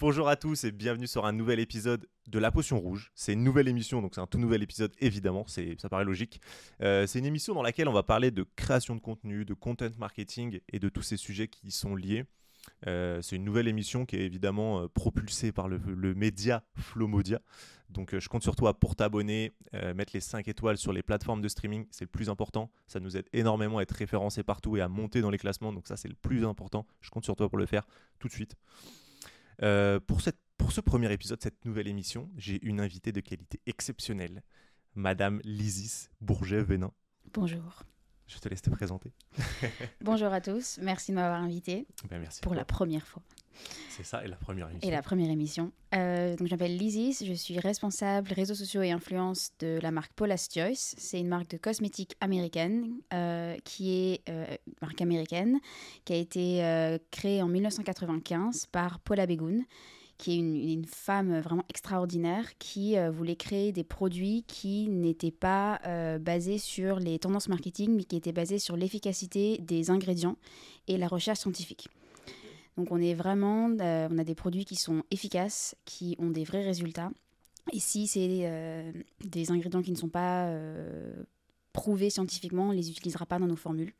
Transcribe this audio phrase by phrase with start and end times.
[0.00, 3.10] Bonjour à tous et bienvenue sur un nouvel épisode de La Potion Rouge.
[3.16, 6.40] C'est une nouvelle émission, donc c'est un tout nouvel épisode évidemment, ça paraît logique.
[6.82, 9.88] Euh, c'est une émission dans laquelle on va parler de création de contenu, de content
[9.98, 12.26] marketing et de tous ces sujets qui y sont liés.
[12.86, 15.80] Euh, c'est une nouvelle émission qui est évidemment euh, propulsée par le,
[16.14, 17.40] média Flomodia.
[17.90, 21.48] Donc je compte sur toi pour t'abonner, mettre les 5 étoiles sur les plateformes de
[21.48, 22.70] streaming, c'est le plus important.
[22.86, 25.88] Ça nous aide énormément à être référencé partout et à monter dans les classements, donc
[25.88, 26.86] ça c'est le plus important.
[27.00, 27.84] Je compte sur toi pour le faire
[28.20, 28.54] tout de suite.
[29.62, 33.60] Euh, pour, cette, pour ce premier épisode, cette nouvelle émission, j'ai une invitée de qualité
[33.66, 34.42] exceptionnelle,
[34.94, 36.92] Madame Lysis Bourget-Vénin.
[37.32, 37.82] Bonjour.
[38.26, 39.12] Je te laisse te présenter.
[40.02, 43.22] Bonjour à tous, merci de m'avoir invité ben, merci pour la première fois.
[43.98, 44.88] C'est ça, et la première émission.
[44.88, 45.72] Et la première émission.
[45.92, 50.48] Euh, donc, je m'appelle je suis responsable réseaux sociaux et influence de la marque Paula's
[50.52, 50.94] Choice.
[50.96, 54.46] C'est une marque de cosmétiques américaine, euh, qui est euh,
[54.80, 55.58] marque américaine,
[56.04, 59.64] qui a été créée en 1995 par Paula Begoun
[60.16, 60.36] qui est
[60.72, 65.80] une, femme vraiment extraordinaire qui voulait créer des produits qui n'étaient pas
[66.18, 70.36] basés sur les tendances marketing, mais qui étaient basés sur l'efficacité des ingrédients
[70.88, 71.88] et la recherche scientifique.
[72.78, 76.44] Donc on est vraiment, euh, on a des produits qui sont efficaces, qui ont des
[76.44, 77.10] vrais résultats.
[77.72, 78.92] Et si c'est euh,
[79.24, 81.24] des ingrédients qui ne sont pas euh,
[81.72, 83.92] prouvés scientifiquement, on ne les utilisera pas dans nos formules.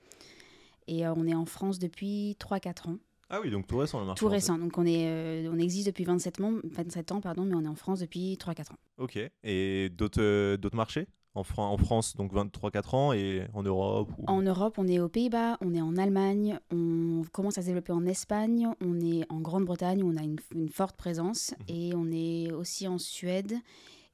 [0.87, 2.99] Et on est en France depuis 3-4 ans.
[3.29, 4.21] Ah oui, donc tout récent le marché.
[4.21, 4.57] Tout récent.
[4.57, 7.99] Donc on, est, on existe depuis 27, 27 ans, pardon, mais on est en France
[7.99, 8.79] depuis 3-4 ans.
[8.97, 9.19] Ok.
[9.43, 11.09] Et d'autres marchés?
[11.39, 15.75] En, France, donc 23-4 ans, et en Europe En Europe, on est aux Pays-Bas, on
[15.75, 20.13] est en Allemagne, on commence à se développer en Espagne, on est en Grande-Bretagne, où
[20.13, 21.77] on a une, forte présence, mhm.
[21.77, 23.55] et on est aussi en Suède,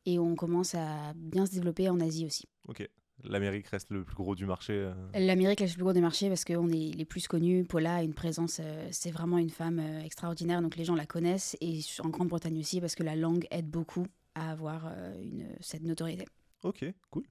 [0.06, 2.44] et on commence à bien se développer en Asie aussi.
[2.68, 2.88] Ok.
[3.22, 4.92] L'Amérique reste le plus gros du marché euh.
[5.14, 7.64] L'Amérique reste le plus gros du marché parce qu'on est les plus connus.
[7.64, 11.06] Paula a une présence, euh, c'est vraiment une femme euh, extraordinaire, donc les gens la
[11.06, 11.56] connaissent.
[11.60, 16.26] Et en Grande-Bretagne aussi parce que la langue aide beaucoup à avoir une, cette notoriété.
[16.64, 17.24] Ok, cool.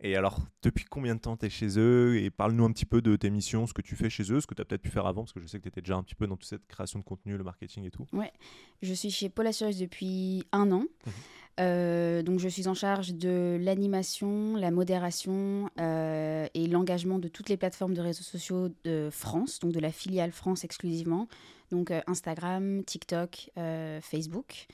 [0.00, 3.02] Et alors, depuis combien de temps tu es chez eux Et parle-nous un petit peu
[3.02, 4.88] de tes missions, ce que tu fais chez eux, ce que tu as peut-être pu
[4.88, 6.48] faire avant, parce que je sais que tu étais déjà un petit peu dans toute
[6.48, 8.06] cette création de contenu, le marketing et tout.
[8.12, 8.32] Ouais,
[8.80, 10.84] je suis chez Paul Assurance depuis un an.
[11.06, 11.12] Mhm.
[11.60, 17.48] Euh, donc, je suis en charge de l'animation, la modération euh, et l'engagement de toutes
[17.48, 21.26] les plateformes de réseaux sociaux de France, donc de la filiale France exclusivement.
[21.72, 23.50] Donc, euh, Instagram, TikTok,
[24.02, 24.68] Facebook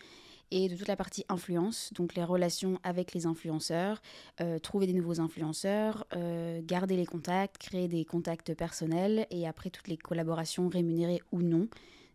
[0.51, 4.01] et de toute la partie influence, donc les relations avec les influenceurs,
[4.41, 9.71] euh, trouver des nouveaux influenceurs, euh, garder les contacts, créer des contacts personnels et après
[9.71, 11.69] toutes les collaborations rémunérées ou non,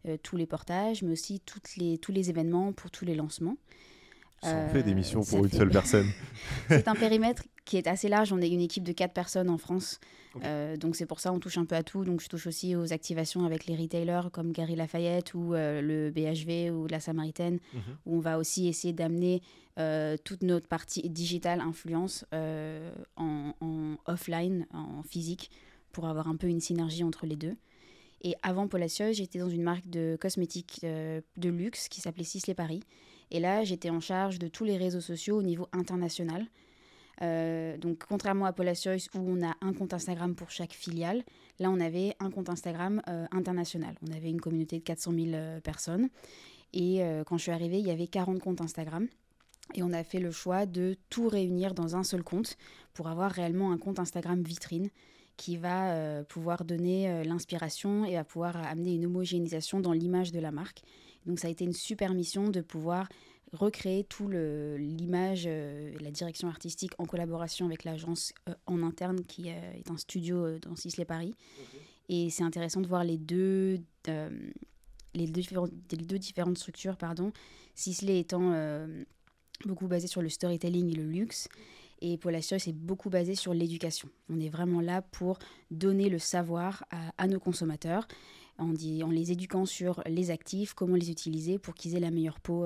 [0.07, 3.57] euh, tous les portages, mais aussi toutes les, tous les événements pour tous les lancements.
[4.41, 6.07] Ça fait des missions pour une seule personne.
[6.69, 8.33] C'est un périmètre qui est assez large.
[8.33, 9.99] On est une équipe de quatre personnes en France.
[10.43, 12.03] Euh, donc c'est pour ça on touche un peu à tout.
[12.03, 16.09] Donc je touche aussi aux activations avec les retailers comme Gary Lafayette ou euh, le
[16.09, 17.81] BHV ou la Samaritaine, mhm.
[18.07, 19.43] où on va aussi essayer d'amener
[19.77, 22.25] euh, toute notre partie digitale influence
[23.15, 25.51] en, offline, en physique,
[25.91, 27.55] pour avoir un peu une synergie entre les deux.
[28.21, 32.81] Et avant Polacieuse, j'étais dans une marque de cosmétiques de luxe qui s'appelait Sisley Paris.
[33.31, 36.47] Et là, j'étais en charge de tous les réseaux sociaux au niveau international.
[37.21, 41.23] Euh, donc, contrairement à Paula Choice, où on a un compte Instagram pour chaque filiale,
[41.59, 43.95] là, on avait un compte Instagram euh, international.
[44.07, 46.09] On avait une communauté de 400 000 euh, personnes.
[46.71, 49.07] Et quand je suis arrivée, il y avait 40 comptes Instagram.
[49.73, 52.57] Et on a fait le choix de tout réunir dans un seul compte
[52.93, 54.89] pour avoir réellement un compte Instagram vitrine
[55.35, 60.51] qui va pouvoir donner l'inspiration et va pouvoir amener une homogénéisation dans l'image de la
[60.51, 60.83] marque.
[61.25, 63.09] Donc ça a été une super mission de pouvoir
[63.53, 69.23] recréer tout l'image euh, et la direction artistique en collaboration avec l'agence euh, en interne
[69.25, 71.33] qui euh, est un studio dans Sisley Paris.
[72.09, 73.79] Et c'est intéressant de voir les deux,
[75.13, 75.41] les, deux
[75.91, 76.97] les deux différentes structures.
[76.97, 77.31] Pardon.
[77.75, 78.51] Sisley étant
[79.63, 81.47] beaucoup basé sur le storytelling et le luxe.
[82.01, 84.09] Et Paul Astor, c'est beaucoup basé sur l'éducation.
[84.27, 85.37] On est vraiment là pour
[85.69, 88.07] donner le savoir à, à nos consommateurs
[88.57, 92.09] en, dit, en, les éduquant sur les actifs, comment les utiliser pour qu'ils aient la
[92.09, 92.65] meilleure peau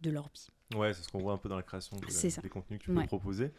[0.00, 0.48] de leur vie.
[0.76, 3.06] Ouais, c'est ce qu'on voit un peu dans la création des contenus que tu peux
[3.06, 3.52] proposer.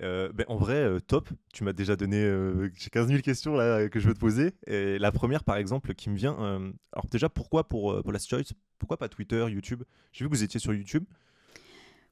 [0.00, 1.28] Euh, ben, en vrai, euh, top.
[1.52, 2.22] Tu m'as déjà donné.
[2.22, 4.52] Euh, j'ai 15 000 questions là, que je veux te poser.
[4.66, 6.34] Et la première, par exemple, qui me vient.
[6.92, 9.82] alors, déjà, pourquoi pour, pour Last Choice Pourquoi pas Twitter, YouTube?
[10.12, 11.04] J'ai vu que vous étiez sur YouTube.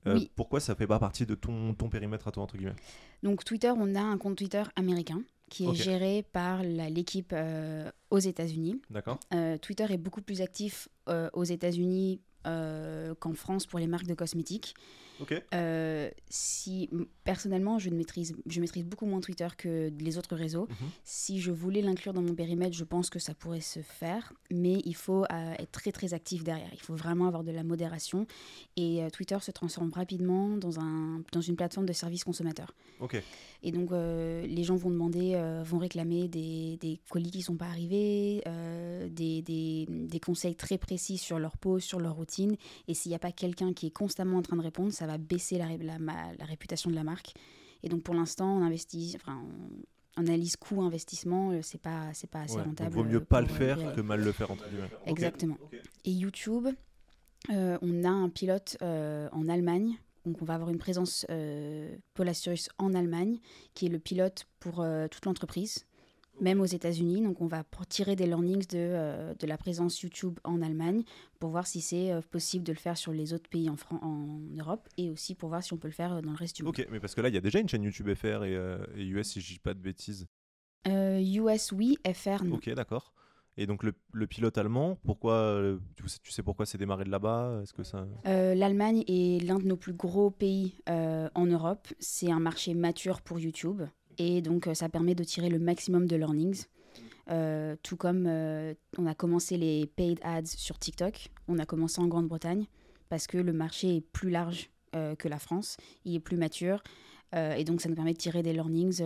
[0.07, 0.31] Oui.
[0.35, 2.77] Pourquoi ça fait pas partie de ton, ton périmètre à toi, entre guillemets?
[3.23, 7.35] Donc, Twitter, on a un compte Twitter américain qui est géré par l'équipe
[8.11, 8.81] aux États-Unis.
[8.89, 9.19] D'accord.
[9.61, 10.89] Twitter est beaucoup plus actif
[11.33, 14.75] aux États-Unis qu'en France pour les marques de cosmétiques.
[15.55, 16.91] Euh, si
[17.25, 20.67] personnellement, je ne maîtrise, je maîtrise beaucoup moins Twitter que les autres réseaux.
[20.69, 20.89] Mhm.
[21.05, 24.81] Si je voulais l'inclure dans mon périmètre, je pense que ça pourrait se faire, mais
[24.85, 26.71] il faut euh, être très très actif derrière.
[26.73, 28.27] Il faut vraiment avoir de la modération
[28.77, 32.75] et euh, Twitter se transforme rapidement dans un dans une plateforme de service consommateur.
[33.01, 33.23] Ok.
[33.63, 38.43] Et donc les gens vont demander, vont réclamer des, des, colis qui sont pas arrivés,
[39.11, 42.57] des, des, des, conseils très précis sur leur pause, sur leur routine.
[42.89, 45.10] Et s'il n'y a pas quelqu'un qui est constamment en train de répondre, ça va
[45.19, 47.35] baisser la, la, la réputation de la marque.
[47.83, 49.43] Et donc pour l'instant, on investit, enfin,
[50.17, 52.91] on analyse coût-investissement, euh, c'est pas, c'est pas assez Ouais, rentable.
[52.95, 54.91] donc vaut mieux euh, pas le pour, faire euh, que mal le faire entre guillemets.
[55.03, 55.09] Ok.
[55.09, 55.57] Exactement.
[56.05, 56.69] Et YouTube,
[57.51, 59.97] euh, on a un pilote euh, en Allemagne.
[60.27, 62.31] Donc on va avoir une présence euh, Paul
[62.79, 63.39] en Allemagne,
[63.73, 65.87] qui est le pilote pour euh, toute l'entreprise,
[66.41, 67.23] même aux États-Unis.
[67.23, 71.03] Donc on va tirer des learnings de, euh, de la présence YouTube en Allemagne
[71.39, 74.01] pour voir si c'est euh, possible de le faire sur les autres pays en, Fran-
[74.03, 76.57] en Europe et aussi pour voir si on peut le faire euh, dans le reste
[76.57, 76.75] du monde.
[76.79, 78.79] Ok, mais parce que là, il y a déjà une chaîne YouTube FR et, euh,
[78.97, 80.27] et US, si je dis pas de bêtises.
[80.87, 82.57] US, oui, FR, non.
[82.57, 83.13] Ok, d'accord.
[83.57, 85.61] Et donc le, le pilote allemand, pourquoi
[85.97, 87.61] tu, sais, tu sais pourquoi c'est démarré de là-bas?
[87.63, 91.89] Est-ce que ça Euh, L'Allemagne est l'un de nos plus gros pays euh, en Europe.
[91.99, 93.83] C'est un marché mature pour YouTube.
[94.21, 96.65] Et donc, euh, ça permet de tirer le maximum de learnings.
[97.31, 101.29] Euh, tout comme euh, on a commencé les paid ads sur TikTok.
[101.49, 102.67] On a commencé en Grande-Bretagne
[103.09, 105.79] parce que le marché est plus large euh, que la France.
[106.05, 106.83] Il est plus mature.
[107.33, 109.01] Et donc, ça nous permet de tirer des learnings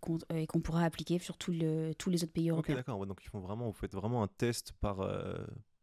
[0.00, 2.76] qu'on et qu'on pourra appliquer sur le- tous les autres pays Ok, européens.
[2.76, 2.98] d'accord.
[2.98, 5.06] ouais, donc ils font vraiment, vous faites vraiment un test par,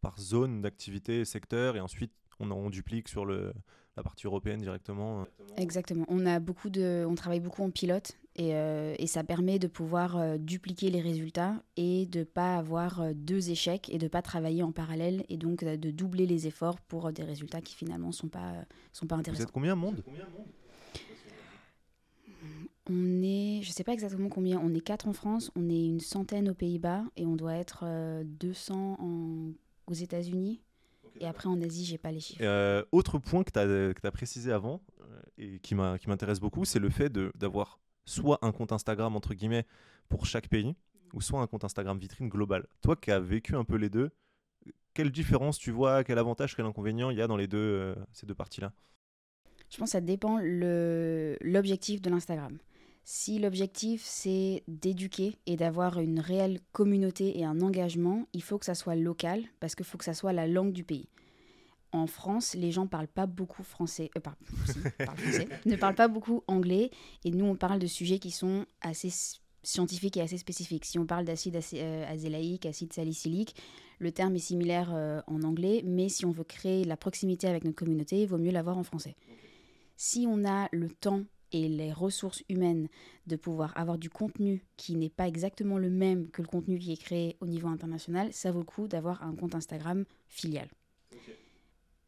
[0.01, 3.53] par zone d'activité, secteur, et ensuite on, on duplique sur le,
[3.95, 5.27] la partie européenne directement.
[5.55, 6.05] Exactement.
[6.07, 9.67] On a beaucoup de, on travaille beaucoup en pilote et, euh, et ça permet de
[9.67, 14.21] pouvoir euh, dupliquer les résultats et de pas avoir euh, deux échecs et de pas
[14.21, 18.27] travailler en parallèle et donc de doubler les efforts pour des résultats qui finalement sont
[18.29, 18.53] pas
[18.93, 19.43] sont pas Vous intéressants.
[19.43, 20.03] êtes combien monde?
[22.89, 24.59] On est, je sais pas exactement combien.
[24.63, 27.81] On est quatre en France, on est une centaine aux Pays-Bas et on doit être
[27.85, 29.51] euh, 200 en-
[29.87, 30.61] aux États-Unis.
[31.19, 32.85] Et après en Asie, j'ai pas les chiffres.
[32.91, 34.81] Autre point que tu as, précisé avant
[35.37, 39.65] et qui m'intéresse beaucoup, c'est le fait d'avoir soit un compte Instagram entre guillemets
[40.09, 40.75] pour chaque pays,
[41.13, 42.65] ou soit un compte Instagram vitrine global.
[42.81, 44.09] Toi qui as vécu un peu les deux,
[44.93, 47.95] quelle différence tu vois, quel avantage, quel inconvénient il y a dans les deux, euh,
[48.13, 48.73] ces deux parties-là?
[49.69, 52.57] Je pense que ça dépend l'objectif de l'Instagram.
[53.03, 58.65] Si l'objectif c'est d'éduquer et d'avoir une réelle communauté et un engagement, il faut que
[58.65, 61.07] ça soit local parce qu'il faut que ça soit la langue du pays.
[61.91, 64.21] En France, les gens parlent pas beaucoup français, euh,
[65.05, 66.91] français, ne parlent pas beaucoup anglais
[67.23, 69.09] et nous on parle de sujets qui sont assez
[69.63, 70.85] scientifiques et assez spécifiques.
[70.85, 73.55] Si on parle d'acide euh, azélaïque, acide salicylique,
[73.99, 77.63] le terme est similaire euh, en anglais, mais si on veut créer la proximité avec
[77.63, 79.15] notre communauté, il vaut mieux l'avoir en français
[79.97, 82.87] si on a le temps et les ressources humaines
[83.25, 86.93] de pouvoir avoir du contenu qui n'est pas exactement le même que le contenu qui
[86.93, 90.69] est créé au niveau international, ça vaut le coup d'avoir un compte Instagram filial.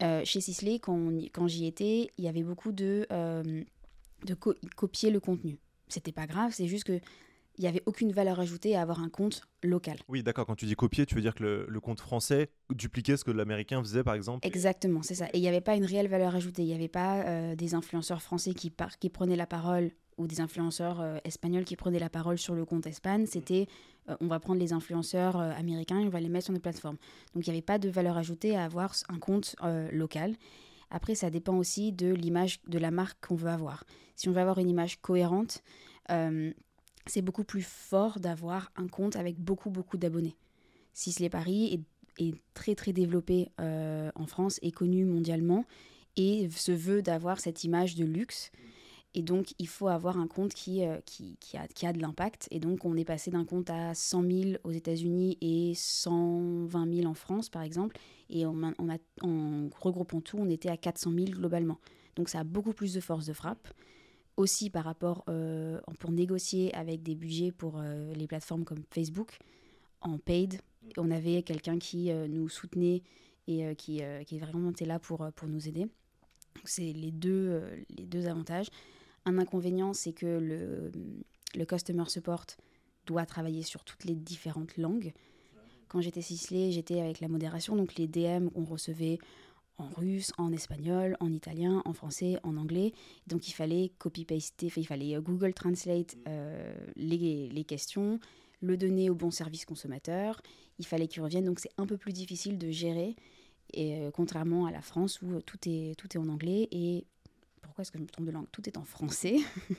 [0.02, 3.64] Euh, chez Sisley, quand, j'y étais, il y avait beaucoup de, euh,
[4.26, 5.58] de co- copier le contenu.
[5.88, 7.00] C'était pas grave, c'est juste que
[7.58, 9.98] il n'y avait aucune valeur ajoutée à avoir un compte local.
[10.08, 13.18] Oui, d'accord, quand tu dis copier, tu veux dire que le, le compte français dupliquait
[13.18, 15.26] ce que l'américain faisait par exemple Exactement, c'est ça.
[15.34, 16.62] Et il n'y avait pas une réelle valeur ajoutée.
[16.62, 20.28] Il n'y avait pas euh, des influenceurs français qui, par- qui prenaient la parole ou
[20.28, 23.26] des influenceurs euh, espagnols qui prenaient la parole sur le compte Espagne.
[23.26, 23.68] C'était
[24.10, 26.64] euh, on va prendre les influenceurs euh, américains et on va les mettre sur notre
[26.64, 26.98] plateforme.
[27.34, 29.56] Donc il n'y avait pas de valeur ajoutée à avoir un compte
[29.92, 30.36] local.
[30.92, 33.86] Après, ça dépend aussi de l'image de la marque qu'on veut avoir.
[34.16, 35.64] Si on veut avoir une image cohérente,
[37.06, 40.36] c'est beaucoup plus fort d'avoir un compte avec beaucoup, beaucoup d'abonnés.
[40.94, 41.86] Sisley Paris
[42.18, 45.64] est, est très, très développé en France et connu mondialement
[46.18, 48.52] et se veut d'avoir cette image de luxe.
[49.16, 52.00] Et donc, il faut avoir un compte qui, euh, qui, qui a, qui a de
[52.00, 52.48] l'impact.
[52.52, 57.08] Et donc, on est passé d'un compte à 100 000 aux États-Unis et 120 000
[57.08, 57.98] en France, par exemple.
[58.30, 58.54] Et en
[59.80, 61.80] regroupant tout, on était à 400 000 globalement.
[62.16, 63.68] Donc, ça a beaucoup plus de force de frappe.
[64.40, 69.38] Aussi, par rapport euh, pour négocier avec des budgets pour euh, les plateformes comme Facebook,
[70.00, 70.62] en paid,
[70.96, 73.04] on avait quelqu'un qui euh, nous soutenait
[73.48, 75.88] et qui, qui vraiment était là pour, pour nous aider.
[76.66, 77.62] C'est les deux,
[77.98, 78.68] les deux avantages.
[79.26, 80.92] Un inconvénient, c'est que le,
[81.56, 82.46] le customer support
[83.06, 85.14] doit travailler sur toutes les différentes langues.
[85.88, 89.18] Quand j'étais Sisley, j'étais avec la modération, donc les DM, on recevait
[89.80, 92.94] en russe, en espagnol, en italien, en français, en anglais.
[93.28, 98.20] Donc il fallait copy-paster, il fallait euh, Google Translate euh, les, les questions,
[98.62, 100.42] le donner au bon service consommateur.
[100.78, 103.16] Il fallait qu'il revienne, donc c'est un peu plus difficile de gérer
[103.74, 107.06] Et contrairement à la France où tout est, tout est en anglais et
[107.62, 108.48] pourquoi est-ce que je me trompe de langue?
[108.52, 109.38] Tout est en français.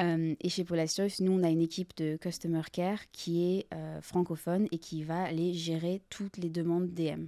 [0.00, 4.00] Euh, et chez Polastoff, nous, on a une équipe de Customer Care qui est euh,
[4.00, 7.26] francophone et qui va aller gérer toutes les demandes DM.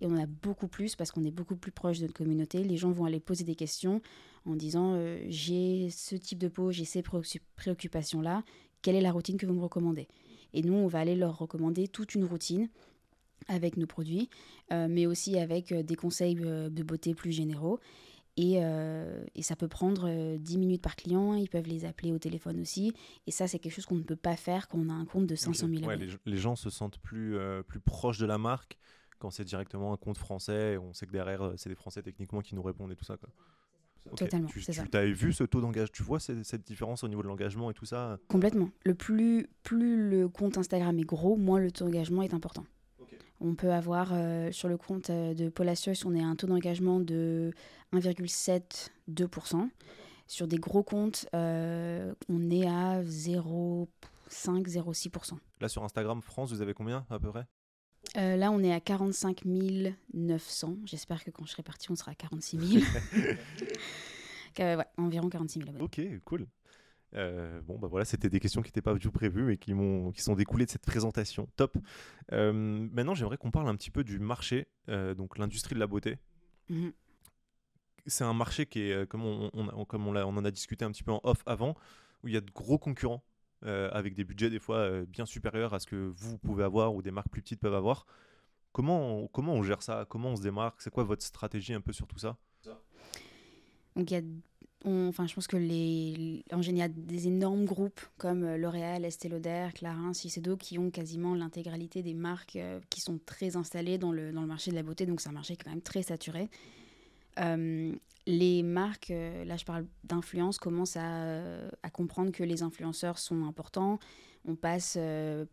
[0.00, 2.64] Et on a beaucoup plus parce qu'on est beaucoup plus proche de notre communauté.
[2.64, 4.00] Les gens vont aller poser des questions
[4.46, 7.02] en disant euh, j'ai ce type de peau, j'ai ces
[7.56, 8.44] préoccupations-là,
[8.80, 10.08] quelle est la routine que vous me recommandez
[10.54, 12.70] Et nous, on va aller leur recommander toute une routine
[13.46, 14.30] avec nos produits,
[14.70, 17.80] mais aussi avec des conseils de beauté plus généraux.
[18.38, 20.08] Euh, et, ça peut prendre
[20.38, 22.92] 10 euh, minutes par client, ils peuvent les appeler au téléphone aussi.
[23.26, 25.26] Et ça, c'est quelque chose qu'on ne peut pas faire quand on a un compte
[25.26, 28.78] de 500 000 ouais, les, gens se sentent plus, euh, plus proches de la marque
[29.18, 30.74] quand c'est directement un compte français.
[30.74, 33.16] Et on sait que derrière, c'est des Français techniquement qui nous répondent et tout ça.
[33.16, 33.28] Quoi.
[34.16, 34.84] Totalement, tu, ça.
[34.94, 37.74] As vu ce taux d'engagement Tu vois cette, cette, différence au niveau de l'engagement et
[37.74, 38.18] tout ça?
[38.28, 38.70] Complètement.
[38.86, 42.64] Le plus, plus le compte Instagram est gros, moins le taux d'engagement est important.
[43.40, 46.46] On peut avoir euh, sur le compte euh, de Polacios, on est à un taux
[46.46, 47.54] d'engagement de
[47.94, 49.70] 1,72%.
[50.26, 55.38] Sur des gros comptes, euh, on est à 0,5-0,6%.
[55.60, 57.46] Là, sur Instagram France, vous avez combien à peu près?
[58.14, 60.76] Là, on est à 45 900.
[60.84, 62.82] J'espère que quand je serai parti, on sera à 46 000.
[64.58, 65.84] ouais, environ 46 000 abonnés.
[65.84, 66.46] Ok, cool.
[67.14, 69.74] Euh, bon, bah voilà, c'était des questions qui n'étaient pas du tout prévues, mais qui,
[69.74, 71.48] m'ont, qui sont découlées de cette présentation.
[71.56, 71.76] Top.
[72.32, 75.86] Euh, maintenant, j'aimerais qu'on parle un petit peu du marché, euh, donc l'industrie de la
[75.86, 76.18] beauté.
[76.68, 76.92] Mhm.
[78.06, 79.50] C'est un marché qui est, comme, on,
[79.84, 81.76] comme on, on, en a discuté un petit peu en off avant,
[82.22, 83.22] où il y a de gros concurrents
[83.62, 87.10] avec des budgets des fois bien supérieurs à ce que vous pouvez avoir ou des
[87.10, 88.06] marques plus petites peuvent avoir.
[88.72, 90.06] Comment comment on gère ça?
[90.08, 90.80] Comment on se démarque?
[90.80, 92.38] C'est quoi votre stratégie un peu sur tout ça?
[93.96, 94.22] Donc il y a
[94.84, 99.68] enfin, je pense que les, en général, des énormes groupes comme euh, L'Oréal, Estée Lauder,
[99.74, 104.32] Clarins, Shiseido qui ont quasiment l'intégralité des marques euh, qui sont très installées dans le,
[104.32, 105.06] dans le marché de la beauté.
[105.06, 106.48] Donc c'est un marché quand même très saturé.
[107.38, 107.92] Euh,
[108.26, 111.42] les marques, là je parle d'influence, commencent à,
[111.82, 113.98] à, comprendre que les influenceurs sont importants.
[114.46, 114.98] On passe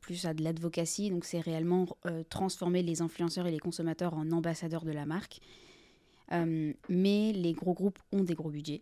[0.01, 1.88] plus à de l'advocacy, donc c'est réellement
[2.29, 5.39] transformer les influenceurs et les consommateurs en ambassadeurs de la marque.
[6.31, 8.81] Mais les gros groupes ont des gros budgets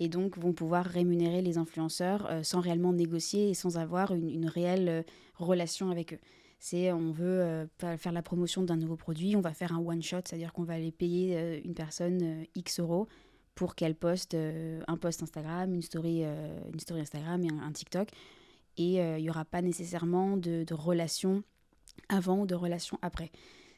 [0.00, 4.46] et donc vont pouvoir rémunérer les influenceurs euh, sans réellement négocier et sans avoir une,
[4.46, 5.02] réelle euh,
[5.36, 6.18] relation avec eux.
[6.58, 7.66] C'est on veut euh,
[7.96, 10.74] faire la promotion d'un nouveau produit, on va faire un one shot, c'est-à-dire qu'on va
[10.74, 13.08] aller payer une personne X euros
[13.54, 18.10] pour qu'elle poste un post Instagram, une story, une story Instagram et un, TikTok.
[18.76, 21.42] Et il n'y aura pas nécessairement de, de relation
[22.10, 23.30] avant ou de relation après.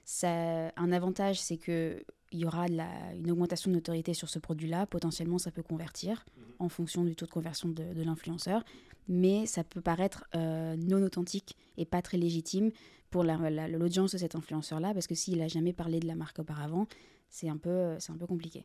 [0.04, 2.02] Ça, un avantage, c'est que
[2.33, 4.87] il y aura une augmentation de notoriété sur ce produit-là.
[4.87, 6.45] Potentiellement, ça peut convertir mhm.
[6.59, 8.65] en fonction du taux de conversion de, l'influenceur.
[9.09, 12.71] Mais ça peut paraître euh, non authentique et pas très légitime
[13.11, 16.87] pour l'audience de cet influenceur-là, parce que s'il n'a jamais parlé de la marque auparavant,
[17.29, 18.65] c'est un, peu, un peu compliqué.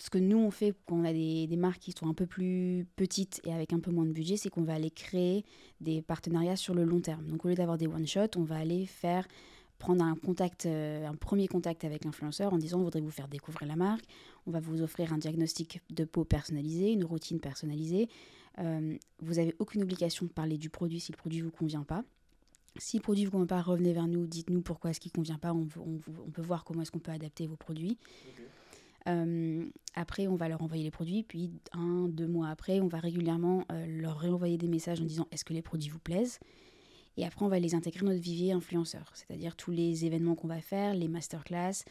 [0.00, 2.26] Ce que nous, on fait quand on a des, des, marques qui sont un peu
[2.26, 5.44] plus petites et avec un peu moins de budget, c'est qu'on va aller créer
[5.80, 7.26] des partenariats sur le long terme.
[7.26, 9.26] Donc au lieu d'avoir des one-shots, on va aller faire
[9.78, 13.28] prendre un contact, euh, un premier contact avec l'influenceur en disant on voudrait vous faire
[13.28, 14.04] découvrir la marque,
[14.46, 18.08] on va vous offrir un diagnostic de peau personnalisé, une routine personnalisée.
[18.58, 21.84] Euh, vous n'avez aucune obligation de parler du produit si le produit ne vous convient
[21.84, 22.04] pas.
[22.76, 25.16] Si le produit ne vous convient pas, revenez vers nous, dites-nous pourquoi est-ce qu'il ne
[25.16, 27.98] convient pas, on, peut voir comment est-ce qu'on peut adapter vos produits.
[29.06, 32.98] Euh, après, on va leur envoyer les produits, puis un, deux mois après, on va
[32.98, 36.38] régulièrement leur réenvoyer des messages en disant est-ce que les produits vous plaisent?
[37.18, 40.46] Et après, on va les intégrer dans notre vivier influenceur, c'est-à-dire tous les événements qu'on
[40.46, 41.82] va faire, les masterclass,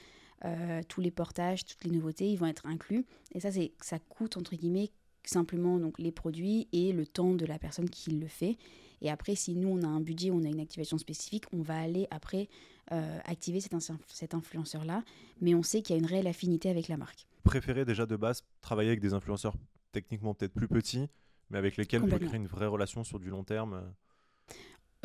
[0.45, 3.05] euh, tous les portages, toutes les nouveautés, ils vont être inclus.
[3.33, 4.89] Et ça, c'est, ça coûte entre guillemets
[5.25, 8.57] simplement donc les produits et le temps de la personne qui le fait.
[9.01, 11.77] Et après, si nous on a un budget, on a une activation spécifique, on va
[11.77, 12.47] aller après
[12.93, 13.75] euh, activer cet,
[14.07, 15.03] cet influenceur-là,
[15.41, 17.27] mais on sait qu'il y a une réelle affinité avec la marque.
[17.43, 19.55] Préférez déjà de base travailler avec des influenceurs
[19.91, 21.09] techniquement peut-être plus petits,
[21.49, 23.93] mais avec lesquels vous créer une vraie relation sur du long terme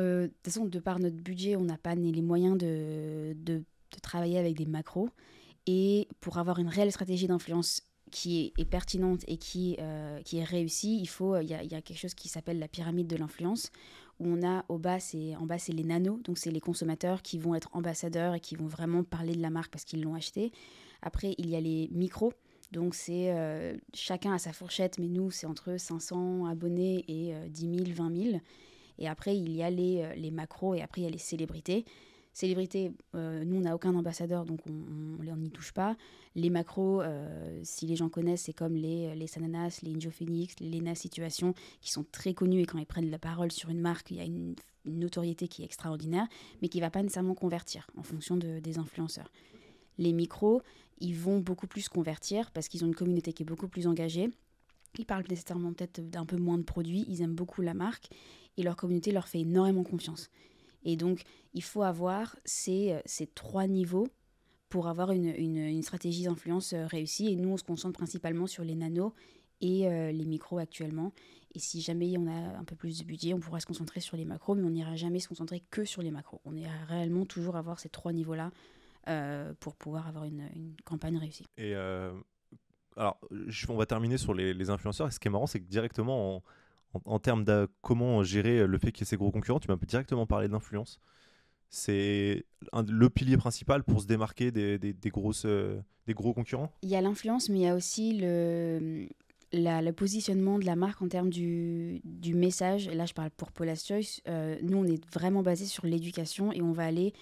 [0.01, 3.35] euh euh, de toute façon, de par notre budget, on n'a pas les moyens de,
[3.37, 3.63] de,
[4.03, 5.11] travailler avec des macros.
[5.67, 10.45] Et pour avoir une réelle stratégie d'influence qui est, pertinente et qui, euh, qui est
[10.45, 13.71] réussie, il faut il y, a, quelque chose qui s'appelle la pyramide de l'influence
[14.21, 14.99] où on a au bas
[15.39, 18.55] en bas c'est les nanos donc c'est les consommateurs qui vont être ambassadeurs et qui
[18.55, 20.53] vont vraiment parler de la marque parce qu'ils l'ont acheté.
[21.01, 22.35] Après il y a les micros
[22.71, 27.61] donc c'est euh, chacun à sa fourchette mais nous c'est entre 500 abonnés et 10
[27.61, 28.41] 000 20 000
[28.99, 31.19] et après, il y a les, euh, les macros et après, il y a les
[31.19, 31.85] célébrités.
[32.35, 35.97] Célébrités, euh, nous, on n'a aucun ambassadeur, donc on n'y touche pas.
[36.35, 40.55] Les macros, euh, si les gens connaissent, c'est comme les, les Sananas, les Injo Phoenix,
[40.61, 43.81] les Lena Situation, qui sont très connus et quand ils prennent la parole sur une
[43.81, 46.27] marque, il y a une, notoriété qui est extraordinaire,
[46.61, 49.31] mais qui ne va pas nécessairement convertir en fonction de, des influenceurs.
[49.99, 50.63] Les micros,
[51.01, 54.31] ils vont beaucoup plus convertir parce qu'ils ont une communauté qui est beaucoup plus engagée.
[54.99, 58.09] Ils parlent nécessairement peut-être d'un peu moins de produits, ils aiment beaucoup la marque
[58.57, 60.31] et leur communauté leur fait énormément confiance.
[60.85, 61.23] Et donc,
[61.55, 64.09] il faut avoir ces, ces trois niveaux
[64.69, 67.29] pour avoir une, une, stratégie d'influence euh, réussie.
[67.29, 69.13] Et nous, on se concentre principalement sur les nanos
[69.61, 71.13] et euh, les micros actuellement.
[71.55, 74.17] Et si jamais on a un peu plus de budget, on pourra se concentrer sur
[74.17, 76.41] les macros, mais on n'ira jamais se concentrer que sur les macros.
[76.47, 78.51] On ira réellement toujours avoir ces trois niveaux-là
[79.09, 80.49] euh, pour pouvoir avoir une,
[80.87, 81.45] campagne réussie.
[81.59, 81.75] Et
[82.97, 83.19] alors,
[83.69, 85.09] on va terminer sur les, influenceurs.
[85.09, 86.43] Et ce qui est marrant, c'est que directement,
[87.05, 89.77] en, termes de comment gérer le fait qu'il y ait ces gros concurrents, tu m'as
[89.77, 91.01] directement parlé d'influence
[91.73, 92.45] c'est
[92.75, 97.01] le pilier principal pour se démarquer des, grosses, euh, des gros concurrents Il y a
[97.01, 102.91] l'influence, mais il y a aussi le, positionnement de la marque en termes du, message.
[102.91, 104.21] Là, je parle pour Paula's Choice.
[104.29, 107.15] Euh, nous, on est vraiment basé sur l'éducation et on va aller.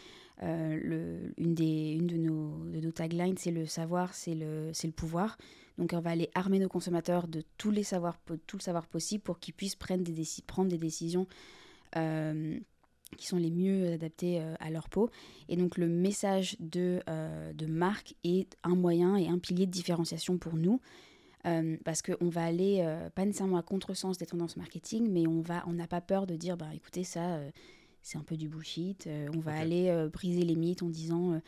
[0.43, 4.91] Euh, une, des, une de nos, de nos taglines, c'est le savoir, c'est le, le
[4.93, 5.37] pouvoir.
[5.79, 9.23] Donc, on va aller armer nos consommateurs de tous les savoirs, tout le savoir possible
[9.23, 11.27] pour qu'ils puissent prendre des, prendre des décisions
[13.17, 15.11] qui sont les mieux adaptés euh, à leur peau.
[15.49, 19.71] Et donc le message de, euh, de marque est un moyen et un pilier de
[19.71, 20.81] différenciation pour nous.
[21.47, 25.65] Euh, parce qu'on va aller, pas nécessairement à contresens des tendances marketing, mais on va,
[25.67, 27.41] on n'a pas peur de dire, bah, écoutez, ça,
[28.03, 29.09] c'est un peu du bullshit.
[29.35, 31.41] on va aller briser les mythes en disant,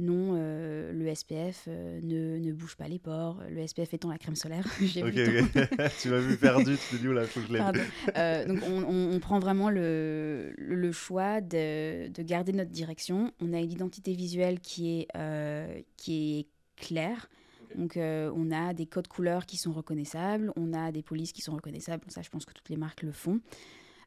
[0.00, 4.34] non, euh, le SPF euh, ne, bouge pas les pores, le SPF étant la crème
[4.34, 4.64] solaire.
[4.80, 7.72] tu m'as vu perdu, tu te dis, là, faut que je l'aime.
[8.16, 13.32] Euh, donc, on, prend vraiment le, choix de, garder notre direction.
[13.40, 16.46] On a une identité visuelle qui est, qui est
[16.82, 17.28] claire.
[17.76, 21.52] Donc, on a des codes couleurs qui sont reconnaissables, on a des polices qui sont
[21.52, 22.04] reconnaissables.
[22.08, 23.40] Ça, je pense que toutes les marques le font.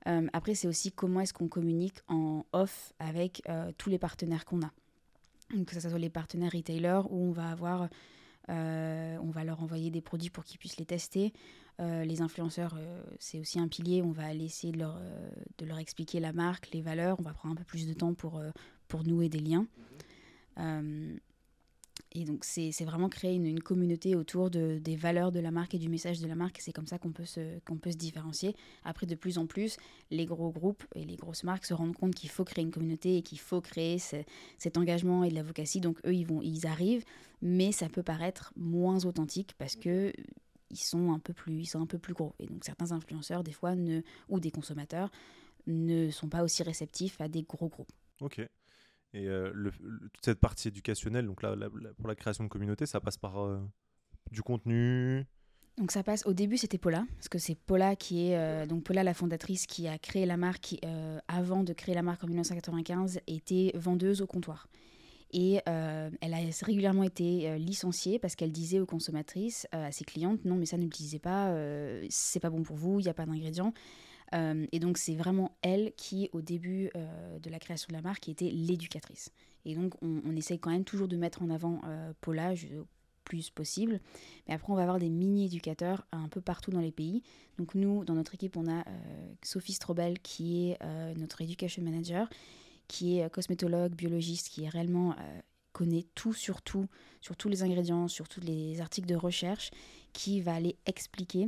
[0.06, 3.42] Après, c'est aussi comment est-ce qu'on communique en off avec
[3.78, 4.72] tous les partenaires qu'on a
[5.66, 7.90] que ce soit les partenaires retailers où on va avoir,
[8.50, 11.34] euh, on va leur envoyer des produits pour qu'ils puissent les tester.
[11.80, 14.02] Euh, les influenceurs, euh, c'est aussi un pilier.
[14.02, 15.00] On va aller essayer de leur,
[15.58, 17.20] de leur expliquer la marque, les valeurs.
[17.20, 18.42] On va prendre un peu plus de temps pour,
[18.88, 19.68] pour nouer des liens.
[22.16, 25.80] Et donc, c'est vraiment créer une, communauté autour de, des valeurs de la marque et
[25.80, 26.60] du message de la marque.
[26.62, 28.56] C'est comme ça qu'on peut, se, qu'on peut se différencier.
[28.84, 29.78] Après, de plus en plus,
[30.12, 33.18] les gros groupes et les grosses marques se rendent compte qu'il faut créer une communauté
[33.18, 35.82] et qu'il faut créer cet engagement et de l'advocacy.
[35.82, 37.04] Donc, eux, ils, vont, ils arrivent,
[37.42, 40.14] mais ça peut paraître moins authentique parce que
[40.70, 42.36] ils sont un peu plus, ils sont un peu plus gros.
[42.40, 45.10] Et donc, certains influenceurs, des fois, ne, ou des consommateurs,
[45.66, 47.92] ne sont pas aussi réceptifs à des gros groupes.
[48.22, 48.42] Ok.
[49.14, 49.52] Et euh,
[50.14, 51.56] toute cette partie éducationnelle, donc là,
[51.98, 53.60] pour la création de communauté, ça passe par euh,
[54.32, 55.26] du contenu.
[55.78, 56.26] Donc ça passe.
[56.26, 59.68] Au début, c'était Paula, parce que c'est Paula qui est euh, donc Paula, la fondatrice,
[59.68, 60.76] qui a créé la marque.
[61.28, 64.68] Avant de créer la marque en 1995, était vendeuse au comptoir.
[65.36, 70.56] Et elle a régulièrement été licenciée parce qu'elle disait aux consommatrices, à ses clientes, non
[70.56, 71.56] mais ça ne pas,
[72.10, 73.74] c'est pas bon pour vous, il n'y a pas d'ingrédients.
[74.34, 78.02] Euh, et donc c'est vraiment elle qui, au début euh, de la création de la
[78.02, 79.32] marque, était l'éducatrice.
[79.66, 82.88] Et donc on, essaye quand même toujours de mettre en avant euh, Paula au
[83.24, 84.02] plus possible.
[84.48, 87.24] Mais après on va avoir des mini-éducateurs un peu partout dans les pays.
[87.58, 88.84] Donc nous, dans notre équipe, on a
[89.42, 90.80] Sophie Strobel qui est
[91.16, 92.28] notre education manager,
[92.90, 95.16] qui est cosmétologue, biologiste, qui est réellement
[95.72, 96.88] connaît tout sur tout,
[97.22, 99.72] sur tous les ingrédients, sur tous les articles de recherche,
[100.12, 101.48] qui va aller expliquer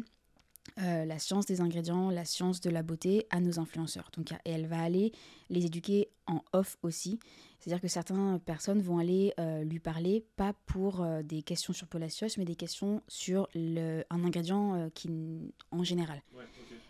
[0.82, 4.12] euh, la science des ingrédients, la science de la beauté à nos influenceurs.
[4.18, 5.14] Donc, et elle va aller
[5.50, 7.18] les éduquer en off aussi.
[7.60, 11.88] C'est-à-dire que certaines personnes vont aller euh, lui parler, pas pour euh, des questions sur
[11.88, 15.10] Polacios, mais des questions sur le, un ingrédient qui,
[15.72, 16.22] en général.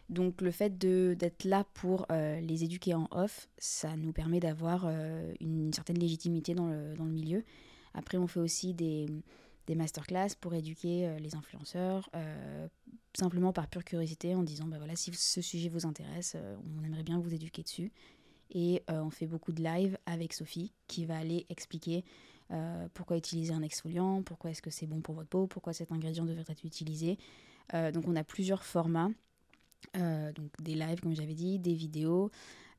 [0.10, 4.88] Donc le fait d'être là pour les éduquer en off, ça nous permet d'avoir
[5.40, 7.44] une, certaine légitimité dans le, dans le milieu.
[7.96, 9.08] Après, on fait aussi des,
[9.68, 12.10] des masterclass pour éduquer les influenceurs,
[13.18, 16.84] simplement par pure curiosité en disant bah voilà si ce sujet vous intéresse euh, on
[16.84, 17.92] aimerait bien vous éduquer dessus.
[18.52, 22.06] Et euh, on fait beaucoup de live avec Sophie qui va aller expliquer
[22.52, 25.92] euh, pourquoi utiliser un exfoliant pourquoi est-ce que c'est bon pour votre peau pourquoi cet
[25.92, 27.18] ingrédient devrait être utilisé.
[27.74, 29.10] Donc on a plusieurs formats
[29.96, 32.30] donc des lives comme j'avais dit des vidéos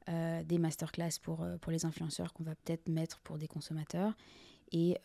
[0.07, 4.17] des masterclass pour, pour les influenceurs qu'on va peut-être mettre pour des consommateurs
[4.77, 4.99] et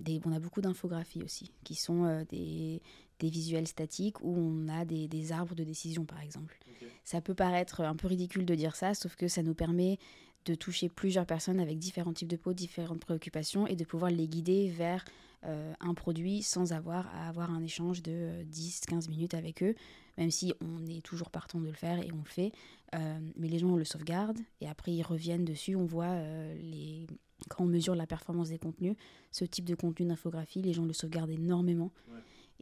[0.00, 2.82] des, on a beaucoup d'infographies aussi, qui sont des,
[3.18, 6.58] des visuels statiques où on a des, des arbres de décision, par exemple.
[7.04, 9.98] Ça peut paraître un peu ridicule de dire ça, sauf que ça nous permet
[10.44, 14.28] de toucher plusieurs personnes avec différents types de peau, différentes préoccupations et de pouvoir les
[14.28, 15.04] guider vers
[15.44, 19.74] euh, un produit sans avoir à avoir un échange de 10-15 minutes avec eux,
[20.16, 22.52] même si on est toujours partant de le faire et on le fait.
[22.94, 27.06] Euh, mais les gens le sauvegardent et après ils reviennent dessus, on voit euh, les,
[27.48, 28.96] quand on mesure la performance des contenus,
[29.30, 31.92] ce type de contenu d'infographie, les gens le sauvegardent énormément.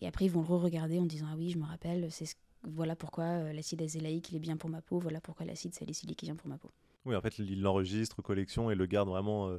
[0.00, 2.26] Et après, ils vont le re-regarder en disant Ah oui, je me rappelle, c'est
[2.64, 6.22] voilà pourquoi euh, l'acide azélaïque il est bien pour ma peau, voilà pourquoi l'acide salicylique
[6.24, 6.70] est bien pour ma peau.
[7.04, 9.58] Oui, en fait, il l'enregistre, collection et le garde vraiment euh,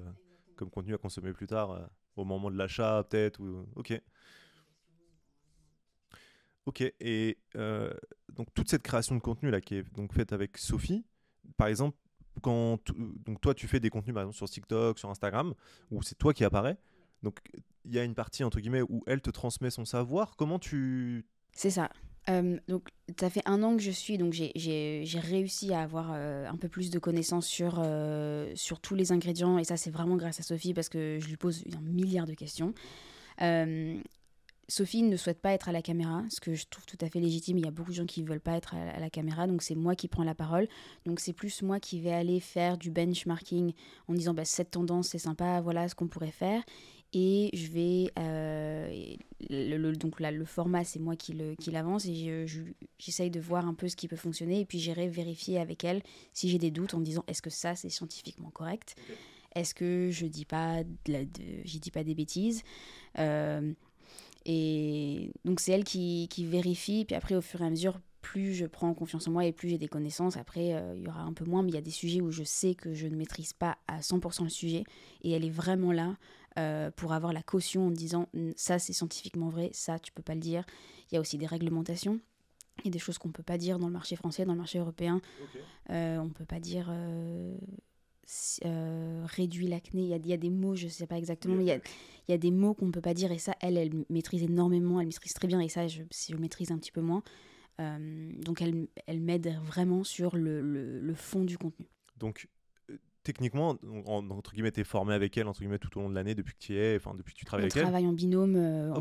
[0.56, 1.86] comme contenu à consommer plus tard, euh,
[2.18, 3.40] au moment de l'achat peut-être.
[3.40, 3.66] Ou...
[3.76, 4.00] Ok.
[6.66, 7.38] Ok, et
[8.30, 11.06] donc toute cette création de contenu là qui est donc faite avec Sophie,
[11.56, 11.98] par exemple,
[12.42, 12.80] quand
[13.26, 15.54] donc toi tu fais des contenus par exemple sur TikTok, sur Instagram,
[15.92, 16.78] où c'est toi qui apparaît,
[17.24, 17.40] donc
[17.86, 20.36] il y a une partie entre guillemets où elle te transmet son savoir.
[20.36, 21.90] Comment tu C'est ça.
[22.30, 26.46] Euh, donc, ça fait un an que je suis, donc j'ai réussi à avoir euh,
[26.48, 30.18] un peu plus de connaissances sur, euh, sur tous les ingrédients, et ça c'est vraiment
[30.18, 32.74] grâce à Sophie parce que je lui pose un milliard de questions.
[34.70, 37.22] Sophie ne souhaite pas être à la caméra, ce que je trouve tout à fait
[37.22, 37.58] légitime.
[37.58, 39.62] Il y a beaucoup de gens qui ne veulent pas être à la caméra, donc
[39.62, 40.68] c'est moi qui prends la parole.
[41.06, 43.72] Donc c'est plus moi qui vais aller faire du benchmarking
[44.10, 46.62] en disant bah, cette tendance c'est sympa, voilà ce qu'on pourrait faire.
[47.20, 48.12] Et je vais.
[48.20, 49.16] Euh,
[49.50, 51.34] le, donc là, le format, c'est moi qui
[51.72, 52.46] l'avance et
[53.00, 54.60] j'essaye de voir un peu ce qui peut fonctionner.
[54.60, 56.04] Et puis j'irai vérifier avec elle
[56.34, 58.96] si j'ai des doutes en disant est-ce que ça, c'est scientifiquement correct?
[59.56, 61.26] Est-ce que je dis pas, de
[61.64, 62.62] dis pas des bêtises?
[63.18, 63.74] Euh,
[64.46, 67.04] Et donc c'est elle qui, qui vérifie.
[67.06, 69.70] Puis après, au fur et à mesure, plus je prends confiance en moi et plus
[69.70, 70.38] j'ai des connaissances.
[70.38, 72.30] Après, euh, il y aura un peu moins, mais il y a des sujets où
[72.30, 74.84] je sais que je ne maîtrise pas à 100% le sujet.
[75.24, 76.18] Et elle est vraiment là
[76.58, 80.34] euh, pour avoir la caution en disant ça c'est scientifiquement vrai, ça tu peux pas
[80.34, 80.64] le dire.
[81.12, 82.20] Il y a aussi des réglementations.
[82.80, 84.58] Il y a des choses qu'on peut pas dire dans le marché français, dans le
[84.58, 85.22] marché européen.
[85.90, 87.56] Euh, on peut pas dire euh,
[89.26, 90.04] réduit l'acné.
[90.04, 91.78] Il, y a des mots, je sais pas exactement, mais il y a,
[92.28, 93.32] il y a des mots qu'on peut pas dire.
[93.32, 95.60] Et ça, elle, elle maîtrise énormément, elle maîtrise très bien.
[95.60, 97.24] Et ça, je, si je maîtrise un petit peu moins.
[97.80, 101.88] donc elle, elle m'aide vraiment sur le, le, le, fond du contenu.
[102.18, 102.48] Donc
[103.28, 106.34] techniquement, entre guillemets, tu es formé avec elle entre guillemets, tout au long de l'année
[106.34, 108.56] depuis que tu es, enfin depuis que tu travailles avec elle On travaille en binôme.
[108.56, 108.94] Euh,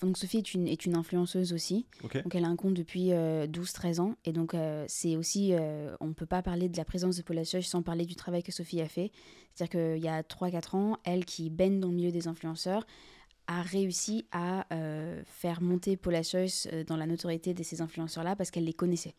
[0.00, 1.84] donc Sophie est une, est une influenceuse aussi.
[2.02, 4.14] Donc elle a un compte depuis 12-13 euh, ans.
[4.24, 5.52] Et donc euh, c'est aussi,
[6.00, 8.42] on ne peut pas parler de la présence de Paula Seuch sans parler du travail
[8.42, 9.12] que Sophie a fait.
[9.54, 12.86] C'est-à-dire qu'il y a 3-4 ans, elle qui baigne dans le milieu des influenceurs,
[13.46, 14.64] a réussi à
[15.26, 19.14] faire monter Paula Choice dans la notoriété de ces influenceurs-là parce qu'elle les connaissait.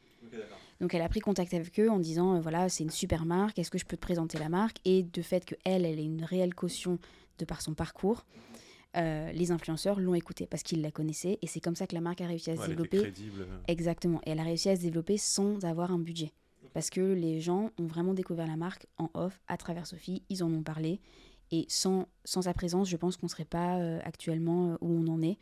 [0.81, 3.57] Donc elle a pris contact avec eux en disant euh, voilà, c'est une super marque,
[3.59, 4.77] est-ce que je peux te présenter la marque?
[4.85, 6.99] Et de fait qu'elle, elle est une réelle caution
[7.37, 8.25] de par son parcours.
[8.97, 12.01] Euh, les influenceurs l'ont écoutée parce qu'ils la connaissaient et c'est comme ça que la
[12.01, 13.11] marque a réussi à se développer.
[13.67, 14.21] Exactement.
[14.25, 16.31] Et elle a réussi à se développer sans avoir un budget.
[16.73, 20.43] Parce que les gens ont vraiment découvert la marque en off à travers Sophie, ils
[20.43, 20.99] en ont parlé.
[21.51, 25.07] Et sans, sans sa présence, je pense qu'on ne serait pas euh, actuellement où on
[25.07, 25.37] en est.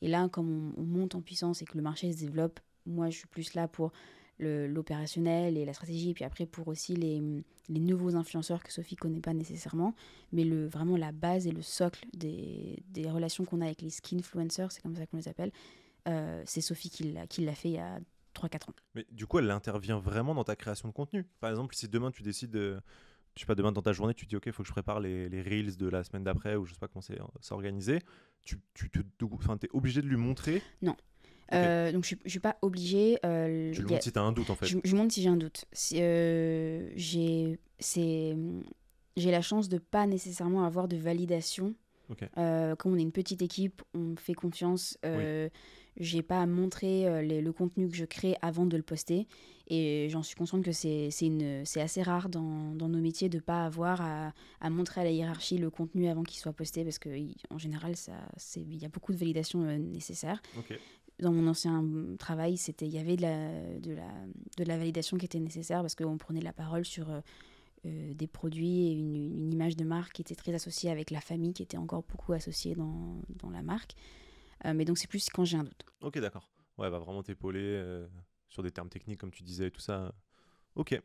[0.00, 3.10] Et là, comme on, on, monte en puissance et que le marché se développe, moi
[3.10, 3.92] je suis plus là pour
[4.40, 7.22] l'opérationnel et la stratégie, et puis après pour aussi les,
[7.68, 9.94] les, nouveaux influenceurs que Sophie connaît pas nécessairement,
[10.32, 13.90] mais le, vraiment la base et le socle des, des relations qu'on a avec les
[13.90, 15.52] skinfluencers, c'est comme ça qu'on les appelle,
[16.08, 18.00] euh, c'est Sophie qui l'a fait il y a
[18.34, 18.74] 3-4 ans.
[18.94, 21.24] Mais du coup, elle intervient vraiment dans ta création de contenu.
[21.40, 22.80] Par exemple, si demain tu décides de
[23.36, 24.72] je sais pas, demain dans ta journée, tu te dis, OK, il faut que je
[24.72, 28.00] prépare les, les, reels de la semaine d'après, ou je sais pas comment c'est organisé,
[28.42, 30.96] tu, tu te, es obligé de lui montrer Non.
[31.52, 33.18] Euh, donc je ne suis pas obligée.
[33.24, 34.66] Euh, tu le montres si tu as un doute en fait.
[34.66, 35.64] Je, je montre si j'ai un doute.
[35.94, 37.58] Euh, j'ai
[39.16, 41.74] la chance de pas nécessairement avoir de validation.
[42.38, 44.98] Euh, comme on est une petite équipe, on fait confiance.
[45.04, 45.48] Euh,
[45.96, 49.26] J'ai pas à montrer le contenu que je crée avant de le poster.
[49.72, 51.10] Et j'en suis consciente que c'est
[51.76, 55.10] assez rare dans, dans, nos métiers de ne pas avoir à, à, montrer à la
[55.12, 57.94] hiérarchie le contenu avant qu'il soit posté parce qu'en général,
[58.56, 60.42] il y a beaucoup de validation nécessaire
[61.20, 61.84] dans mon ancien
[62.18, 64.08] travail, c'était il y avait de la, de, la,
[64.56, 67.20] de la validation qui était nécessaire parce qu'on prenait la parole sur euh,
[67.86, 71.20] euh, des produits et une, une, image de marque qui était très associée avec la
[71.20, 73.94] famille, qui était encore beaucoup associée dans, dans la marque.
[74.64, 75.84] Euh, mais donc c'est plus quand j'ai un doute.
[76.00, 76.48] Ok, d'accord.
[76.78, 77.82] Ouais, va vraiment t'épauler
[78.48, 80.14] sur des termes techniques comme tu disais et tout ça.
[80.76, 81.00] Ok.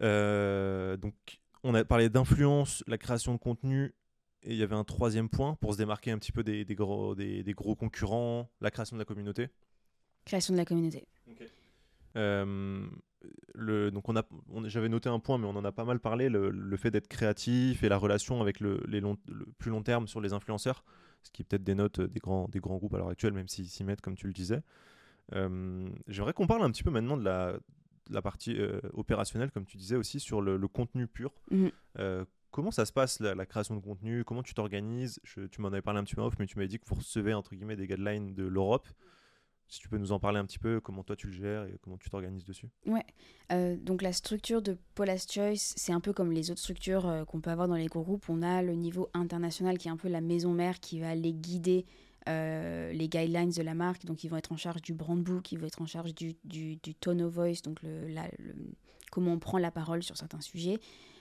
[0.00, 1.14] donc
[1.62, 3.94] on a parlé d'influence, la création de contenu
[4.44, 6.74] et il y avait un troisième point pour se démarquer un petit peu des, des
[6.74, 9.48] gros, des, des, gros concurrents, la création de la communauté.
[10.26, 11.06] Création de la communauté.
[12.16, 12.86] Euh,
[13.54, 14.22] le, donc on a,
[14.66, 17.08] j'avais noté un point, mais on en a pas mal parlé, le, le fait d'être
[17.08, 20.84] créatif et la relation avec le, les long, le plus long terme sur les influenceurs,
[21.22, 23.82] ce qui peut-être dénote des grands, des grands groupes à l'heure actuelle, même s'ils s'y
[23.82, 24.62] mettent, comme tu le disais.
[25.34, 27.56] Euh, j'aimerais qu'on parle un petit peu maintenant de la,
[28.10, 31.32] la partie euh, opérationnelle, comme tu disais aussi, sur le, contenu pur.
[31.50, 31.68] Mmh.
[32.54, 34.22] Comment ça se passe la, création de contenu?
[34.22, 35.18] Comment tu t'organises?
[35.24, 37.34] Tu m'en avais parlé un petit peu off, mais tu m'avais dit que vous recevez
[37.34, 38.86] entre guillemets des guidelines de l'Europe.
[39.66, 41.80] Si tu peux nous en parler un petit peu, comment toi tu le gères et
[41.82, 42.68] comment tu t'organises dessus?
[42.86, 43.02] Ouais.
[43.50, 47.24] Euh, donc la structure de Paula's Choice, c'est un peu comme les autres structures euh,
[47.24, 48.28] qu'on peut avoir dans les groupes.
[48.28, 51.32] On a le niveau international qui est un peu la maison mère qui va les
[51.32, 51.86] guider
[52.28, 54.04] euh, les guidelines de la marque.
[54.04, 56.36] Donc ils vont être en charge du brand book, ils vont être en charge du,
[57.00, 57.80] tone of voice, donc
[59.10, 60.78] comment on prend la parole sur certains sujets.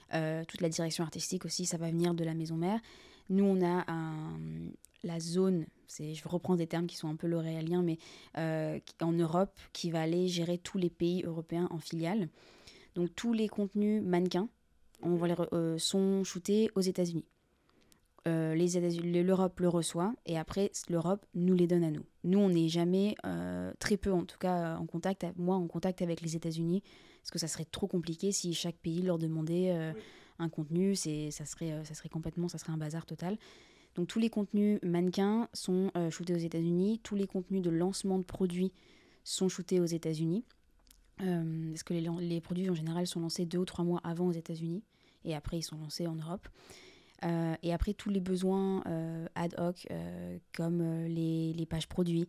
[0.10, 2.80] Toute la direction artistique aussi, ça va venir de la maison mère.
[3.30, 3.86] Nous, on a
[5.04, 5.66] la zone,
[6.00, 7.98] je reprends des termes qui sont un peu l'oréaliens, mais
[8.38, 12.30] euh, en Europe, qui va aller gérer tous les pays européens en filiale.
[12.96, 14.50] Donc tous les contenus mannequins
[15.06, 17.26] euh, sont shootés aux États-Unis.
[18.26, 22.06] Euh, l'Europe le reçoit et après l'Europe nous les donne à nous.
[22.24, 23.16] Nous, on n'est jamais,
[23.80, 26.82] très peu en tout cas, en contact, moi en contact avec les États-Unis,
[27.24, 29.72] parce que ça serait trop compliqué si chaque pays leur demandait
[30.40, 33.38] un contenu, ça serait, ça serait complètement, ça serait un bazar total.
[33.96, 38.18] Donc tous les contenus mannequins sont euh, shootés aux États-Unis, tous les contenus de lancement
[38.18, 38.72] de produits
[39.24, 40.44] sont shootés aux États-Unis.
[41.22, 44.32] Euh, parce que les, produits en général sont lancés deux ou trois mois avant aux
[44.32, 44.84] États-Unis
[45.26, 46.48] et après ils sont lancés en Europe.
[47.24, 48.84] Euh, et après tous les besoins
[49.36, 49.88] ad hoc
[50.56, 52.28] comme les, pages produits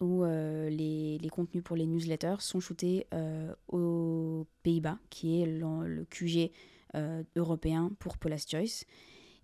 [0.00, 3.06] ou les, contenus pour les newsletters sont shootés
[3.68, 6.50] aux Pays-Bas, qui est le, QG
[7.36, 8.84] européen pour Paula's Choice.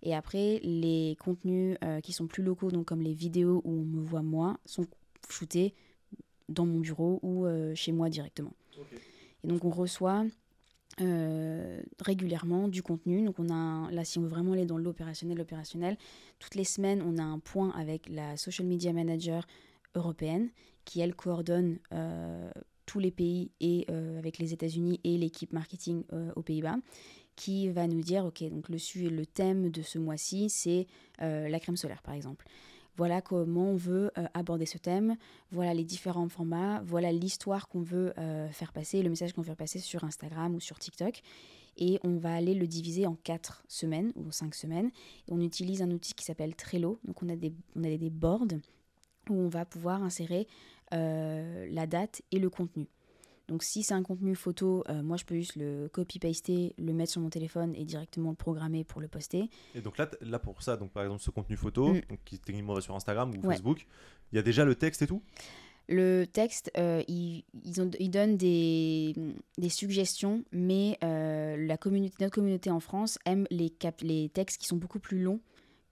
[0.05, 3.83] Et après, les contenus euh, qui sont plus locaux, donc comme les vidéos où on
[3.83, 4.85] me voit moi, sont
[5.29, 5.73] shootés
[6.47, 8.53] dans mon bureau ou euh, chez moi directement.
[9.43, 10.23] Et donc on reçoit
[11.01, 13.25] euh, régulièrement du contenu.
[13.25, 15.97] Donc on a là si on veut vraiment aller dans l'opérationnel, l'opérationnel,
[16.37, 19.47] toutes les semaines on a un point avec la social media manager
[19.95, 20.49] européenne
[20.85, 21.79] qui elle coordonne
[22.85, 23.87] tous les pays et
[24.19, 26.03] avec les États-Unis et l'équipe marketing
[26.35, 26.77] aux Pays-Bas
[27.35, 28.77] qui va nous dire, ok, donc le,
[29.09, 30.87] le thème de ce mois-ci, c'est
[31.21, 32.45] euh, la crème solaire, par exemple.
[32.97, 35.17] Voilà comment on veut euh, aborder ce thème,
[35.51, 39.47] voilà les différents formats, voilà l'histoire qu'on veut euh, faire passer, le message qu'on veut
[39.47, 41.21] faire passer sur Instagram ou sur TikTok.
[41.77, 44.91] Et on va aller le diviser en quatre semaines ou cinq semaines.
[45.29, 47.01] On utilise un outil qui s'appelle Trello.
[47.03, 48.47] Donc on a des, on a des boards
[49.29, 50.47] où on va pouvoir insérer
[50.91, 52.87] la date et le contenu.
[53.47, 57.11] Donc si c'est un contenu photo, euh, moi je peux juste le copy-paster, le mettre
[57.11, 59.49] sur mon téléphone et directement le programmer pour le poster.
[59.75, 62.01] Et donc là, là pour ça, donc par exemple ce contenu photo, mm.
[62.23, 63.85] qui techniquement va sur Instagram ou Facebook,
[64.31, 65.21] il y a déjà le texte et tout?
[65.87, 69.13] Le texte, euh, il, ils, donne des,
[69.59, 74.59] des, suggestions, mais euh, la communauté, notre communauté en France aime les, cap, les textes
[74.59, 75.39] qui sont beaucoup plus longs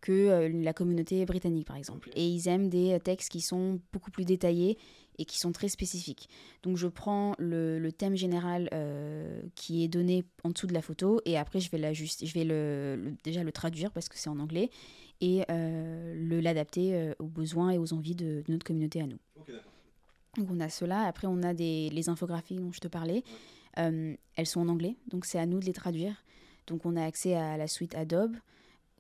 [0.04, 2.10] que la communauté britannique, par exemple.
[2.14, 4.78] Et ils aiment des textes qui sont beaucoup plus détaillés
[5.18, 6.30] et qui sont très spécifiques.
[6.62, 11.22] Donc je prends le, thème général euh, qui est donné en dessous de la photo
[11.26, 14.72] et après je vais, je vais le, déjà le traduire parce que c'est en anglais
[15.22, 19.20] et euh, l'adapter euh, aux besoins et aux envies de, notre communauté à nous.
[20.38, 23.24] donc on a cela, après on a des, les infographies dont je te parlais,
[23.76, 26.24] elles sont en anglais, donc c'est à nous de les traduire.
[26.68, 28.36] Donc on a accès à la suite Adobe,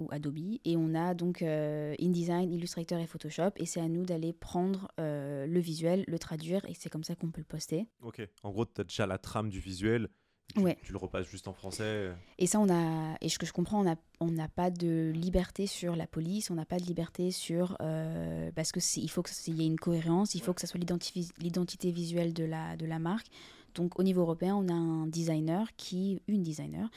[0.03, 0.59] ou Adobe.
[0.65, 3.51] Et on a donc euh, InDesign, Illustrator et Photoshop.
[3.57, 6.63] Et c'est à nous d'aller prendre euh, le visuel, le traduire.
[6.65, 7.87] Et c'est comme ça qu'on peut le poster.
[8.01, 8.21] Ok.
[8.43, 10.09] En gros, tu as déjà la trame du visuel.
[10.55, 10.77] Tu, ouais.
[10.83, 12.11] tu le repasses juste en français.
[12.37, 15.67] Et ça, on a, et ce que je comprends, on n'a on pas de liberté
[15.67, 17.77] sur la police, on n'a pas de liberté sur.
[17.81, 21.91] Euh, parce qu'il faut qu'il y ait une cohérence, il faut que ça soit l'identité
[21.91, 23.27] visuelle de la, de la marque.
[23.73, 26.89] Donc au niveau européen, on a un designer qui, une designer,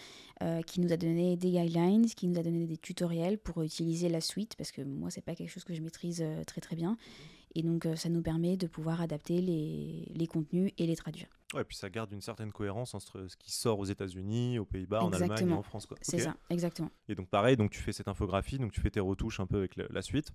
[0.43, 4.09] euh, qui nous a donné des guidelines, qui nous a donné des tutoriels pour utiliser
[4.09, 6.77] la suite, parce que moi, c'est pas quelque chose que je maîtrise euh, très très
[6.77, 6.97] bien.
[7.55, 11.29] Et donc, euh, ça nous permet de pouvoir adapter les, les, contenus et les traduire.
[11.55, 14.67] Ouais, et puis ça garde une certaine cohérence entre ce qui sort aux États-Unis, aux
[14.67, 15.89] Pays-Bas, en Allemagne et en France.
[16.03, 16.91] C'est ça, exactement.
[17.09, 19.59] Et donc, pareil, donc tu fais cette infographie, donc tu fais tes retouches un peu
[19.59, 20.33] avec la suite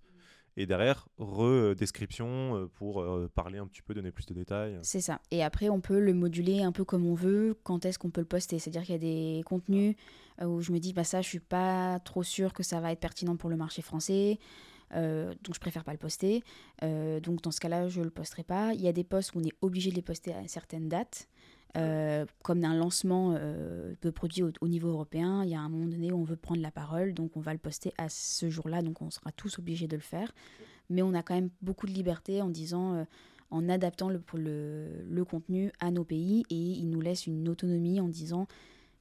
[0.57, 4.77] et derrière, re-description euh, pour euh, parler un petit peu, donner plus de détails.
[4.81, 5.21] C'est ça.
[5.31, 8.21] Et après, on peut le moduler un peu comme on veut, quand est-ce qu'on peut
[8.21, 8.59] le poster.
[8.59, 9.95] C'est-à-dire qu'il y a des contenus
[10.41, 12.91] euh, où je me dis, bah ça, je suis pas trop sûre que ça va
[12.91, 14.39] être pertinent pour le marché français.
[14.93, 16.43] donc je préfère pas le poster.
[16.81, 18.73] donc dans ce cas-là, je le posterai pas.
[18.73, 21.29] Il y a des posts où on est obligé de les poster à certaines dates.
[21.77, 25.85] Euh, comme d'un lancement euh, de produits au, niveau européen, il y a un moment
[25.85, 28.81] donné où on veut prendre la parole, donc on va le poster à ce jour-là,
[28.81, 30.33] donc on sera tous obligés de le faire.
[30.89, 33.03] Mais on a quand même beaucoup de liberté en disant, euh,
[33.51, 38.01] en adaptant le, le, le, contenu à nos pays, et il nous laisse une autonomie
[38.01, 38.47] en disant,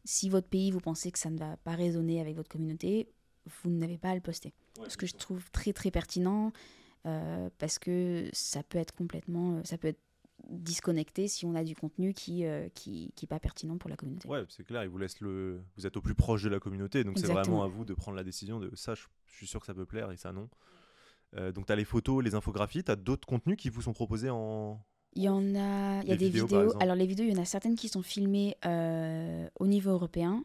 [0.04, 3.08] si votre pays, vous pensez que ça ne va pas résonner avec votre communauté,
[3.46, 4.52] vous n'avez pas à le poster.
[4.86, 6.52] Ce que je trouve très très pertinent,
[7.58, 10.00] parce que ça peut être complètement, ça peut être
[10.50, 13.96] disconnecté si on a du contenu qui euh, qui, qui est pas pertinent pour la
[13.96, 14.28] communauté.
[14.28, 17.04] Ouais, c'est clair, il vous laisse le vous êtes au plus proche de la communauté
[17.04, 19.66] donc c'est vraiment à vous de prendre la décision de ça je, suis sûr que
[19.66, 20.48] ça peut plaire et ça non.
[21.52, 24.30] donc tu as les photos, les infographies, tu as d'autres contenus qui vous sont proposés
[24.30, 24.80] en...
[25.14, 26.72] Il y en a, il y a des vidéos.
[26.80, 28.56] Alors les vidéos, il y en a certaines qui sont filmées
[29.58, 30.44] au niveau européen,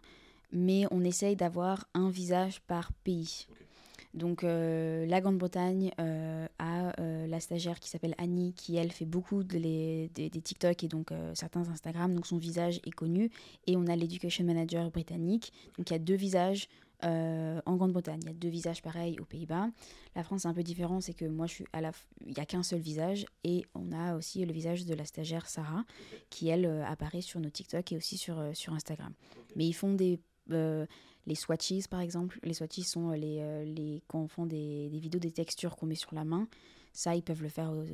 [0.51, 3.47] mais on essaye d'avoir un visage par pays.
[4.15, 9.05] Donc euh, la Grande-Bretagne euh, a euh, la stagiaire qui s'appelle Annie, qui elle fait
[9.05, 13.29] beaucoup de les, des, TikTok et donc certains Instagram, donc son visage est connu.
[13.67, 16.67] Et on a l'Education Manager britannique, donc il y a deux visages
[17.03, 18.19] en Grande-Bretagne.
[18.23, 19.69] Il y a deux visages pareils aux Pays-Bas.
[20.15, 21.91] La France c'est un peu différent, c'est que moi je suis à la,
[22.25, 25.47] il n'y a qu'un seul visage et on a aussi le visage de la stagiaire
[25.47, 25.83] Sarah,
[26.29, 29.13] qui elle apparaît sur nos TikTok et aussi sur, sur Instagram.
[29.55, 30.19] Mais ils font des
[31.27, 32.39] les swatches, par exemple.
[32.43, 35.75] Les swatches sont euh, les, euh, les quand on fait des, des, vidéos des textures
[35.75, 36.47] qu'on met sur la main.
[36.93, 37.85] Ça, ils peuvent le faire euh,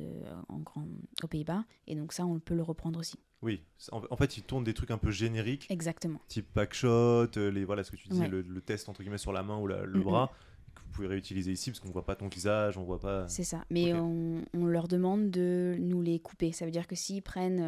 [0.48, 0.86] en grand,
[1.22, 1.64] aux Pays-Bas.
[1.86, 3.18] Et donc ça, on peut le reprendre aussi.
[3.42, 5.66] Oui, en fait, ils tournent des trucs un peu génériques.
[5.68, 6.20] Exactement.
[6.28, 9.58] Type backshot, les, voilà ce que tu disais, le, test entre guillemets sur la main
[9.58, 10.30] ou le bras,
[10.76, 13.26] que vous pouvez réutiliser ici parce qu'on voit pas ton visage, on voit pas.
[13.26, 13.64] C'est ça.
[13.68, 16.52] Mais on, on, leur demande de nous les couper.
[16.52, 17.58] Ça veut dire que s'ils prennent,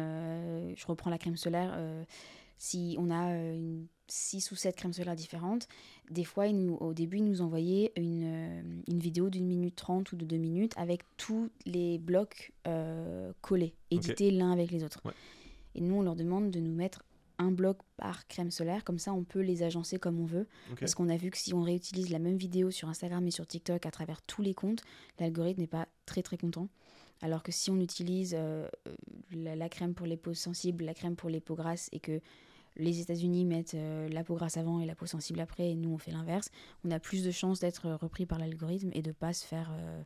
[0.77, 1.77] je reprends la crème solaire,
[2.57, 5.67] si on a une 6 ou 7 crèmes solaires différentes.
[6.09, 10.11] Des fois, nous, au début, ils nous envoyaient une, euh, une vidéo d'une minute trente
[10.11, 15.01] ou de deux minutes avec tous les blocs euh, collés, édités l'un avec les autres.
[15.73, 17.03] Et nous, on leur demande de nous mettre
[17.37, 20.47] un bloc par crème solaire, comme ça on peut les agencer comme on veut.
[20.79, 23.45] Parce qu'on a vu que si on réutilise la même vidéo sur Instagram et sur
[23.45, 24.83] TikTok à travers tous les comptes,
[25.19, 26.69] l'algorithme n'est pas très très content.
[27.21, 28.67] Alors que si on utilise euh,
[29.31, 32.21] la, la, crème pour les peaux sensibles, la crème pour les peaux grasses et que
[32.77, 35.89] les États-Unis mettent euh, la peau grasse avant et la peau sensible après, et nous
[35.89, 36.49] on fait l'inverse,
[36.83, 40.01] on a plus de chances d'être repris par l'algorithme et de pas se faire euh,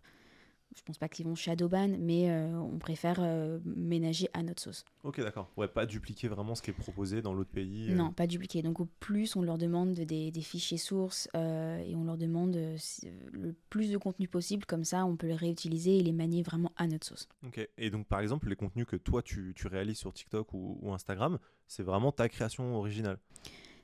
[0.76, 4.86] je pense pas qu'ils vont shadowban, mais euh, on préfère euh, ménager à notre sauce.
[5.04, 5.50] Ok, d'accord.
[5.58, 7.92] Ouais, pas dupliquer vraiment ce qui est proposé dans l'autre pays.
[7.92, 7.96] Euh.
[7.96, 8.62] Non, pas dupliquer.
[8.62, 13.56] Donc au plus, on leur demande des, des fichiers sources et on leur demande le
[13.70, 14.66] plus de contenu possible.
[14.66, 17.28] Comme ça, on peut les réutiliser et les manier vraiment à notre sauce.
[17.46, 17.68] Ok.
[17.78, 20.94] Et donc par exemple, les contenus que toi tu, tu réalises sur TikTok ou, ou
[20.94, 23.18] Instagram, c'est vraiment ta création originale?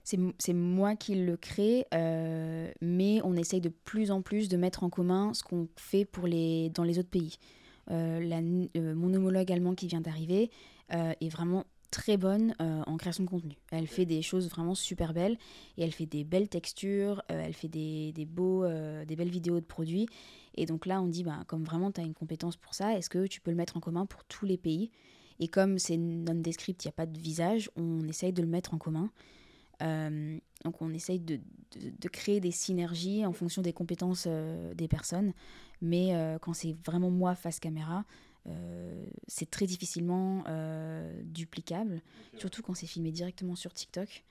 [0.06, 4.84] C'est moi qui le crée, euh, mais on essaye de plus en plus de mettre
[4.84, 7.38] en commun ce qu'on fait pour les, dans les autres pays.
[7.90, 10.50] Euh, la, euh, mon homologue allemand qui vient d'arriver
[10.90, 13.58] est vraiment très bonne en création de contenu.
[13.72, 15.36] Elle fait des choses vraiment super belles
[15.78, 18.68] et elle fait des belles textures, elle fait des, des beaux,
[19.08, 20.06] des belles vidéos de produits.
[20.54, 23.10] Et donc là, on dit, bah, comme vraiment tu as une compétence pour ça, est-ce
[23.10, 24.92] que tu peux le mettre en commun pour tous les pays?
[25.40, 28.76] Et comme c'est non-descript, il n'y a pas de visage, on essaye de le mettre
[28.76, 29.10] en commun.
[29.82, 31.40] Euh, donc on essaye de,
[31.76, 35.34] de, créer des synergies en fonction des compétences euh, des personnes.
[35.82, 38.06] Mais euh, quand c'est vraiment moi face caméra,
[39.28, 40.44] c'est très difficilement
[41.24, 42.04] duplicable,
[42.38, 44.24] surtout quand c'est filmé directement sur TikTok.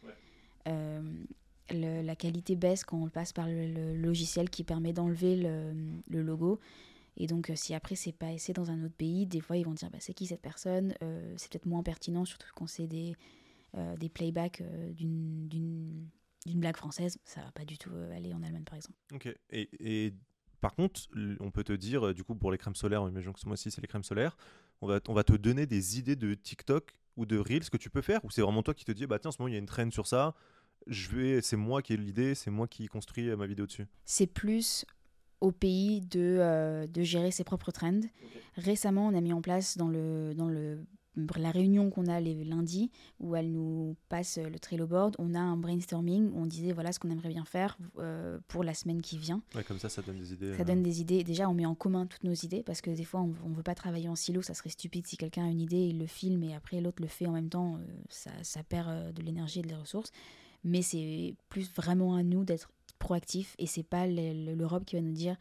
[1.70, 5.72] la qualité baisse quand on passe par le, logiciel qui permet d'enlever le,
[6.06, 6.60] le, logo.
[7.16, 9.74] Et donc, si après c'est pas essayé dans un autre pays, des fois ils vont
[9.74, 10.94] dire bah, c'est qui cette personne?
[11.36, 13.16] C'est peut-être moins pertinent, surtout quand c'est des,
[13.76, 16.08] euh, des playbacks euh, d'une
[16.46, 18.98] blague française, ça va pas du tout euh, aller en Allemagne par exemple.
[19.12, 19.34] Ok.
[19.50, 20.14] Et, et,
[20.60, 21.02] par contre,
[21.40, 23.82] on peut te dire, du coup, pour les crèmes solaires, imaginons que ce mois-ci c'est
[23.82, 24.34] les crèmes solaires,
[24.80, 27.90] on va, on va te donner des idées de TikTok ou de Reels que tu
[27.90, 29.52] peux faire Ou c'est vraiment toi qui te dis, bah tiens, en ce moment il
[29.52, 30.34] y a une traîne sur ça,
[30.86, 34.26] je vais, c'est moi qui ai l'idée, c'est moi qui construis ma vidéo dessus C'est
[34.26, 34.86] plus
[35.42, 38.00] au pays de, de gérer ses propres trends.
[38.56, 40.86] Récemment, on a mis en place dans le, dans le
[41.36, 45.40] la réunion qu'on a les lundis où elle nous passe le Trello board, on a
[45.40, 49.00] un brainstorming où on disait voilà ce qu'on aimerait bien faire euh, pour la semaine
[49.00, 49.42] qui vient.
[49.66, 50.54] comme ça, ça donne des idées.
[50.54, 50.64] Ça euh.
[50.64, 51.24] donne des idées.
[51.24, 53.62] Déjà, on met en commun toutes nos idées parce que des fois, on ne veut
[53.62, 54.42] pas travailler en silo.
[54.42, 57.08] Ça serait stupide si quelqu'un a une idée, il le filme et après l'autre le
[57.08, 57.76] fait en même temps.
[57.76, 60.10] Euh, ça, ça, perd de l'énergie et des ressources.
[60.64, 65.12] Mais c'est plus vraiment à nous d'être proactifs et c'est pas l'Europe qui va nous
[65.12, 65.36] dire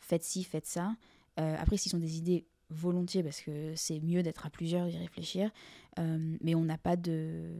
[0.00, 0.94] faites ci, faites ça.
[1.36, 5.50] après, s'ils sont des idées volontiers parce que c'est mieux d'être à plusieurs, d'y réfléchir.
[5.98, 7.50] Euh, mais on n'a pas de,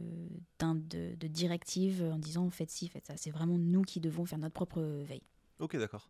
[0.59, 3.17] de, directive en disant faites ci, faites ça.
[3.17, 5.23] C'est vraiment nous qui devons faire notre propre veille.
[5.59, 6.09] Ok, d'accord.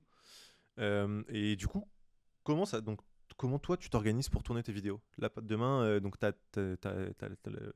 [0.79, 1.87] Euh, et du coup,
[2.43, 3.01] comment ça donc
[3.37, 5.01] comment toi tu t'organises pour tourner tes vidéos?
[5.17, 6.33] Là, demain, euh, donc tu as,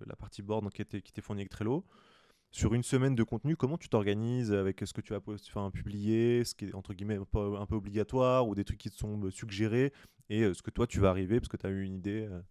[0.05, 1.85] la partie board qui t'est fournie avec Trello
[2.51, 6.43] sur une semaine de contenu, comment tu t'organises avec ce que tu vas enfin, publier,
[6.45, 8.95] ce qui est entre guillemets un peu, un peu, obligatoire ou des trucs qui te
[8.95, 9.91] sont suggérés
[10.29, 12.27] et euh, ce que toi tu vas arriver parce que tu as eu une idée
[12.31, 12.41] euh?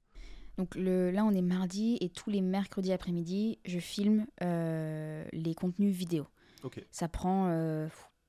[0.59, 5.54] Donc le, là on est mardi et tous les mercredis après-midi je filme euh, les
[5.54, 6.27] contenus vidéo.
[6.90, 7.50] Ça prend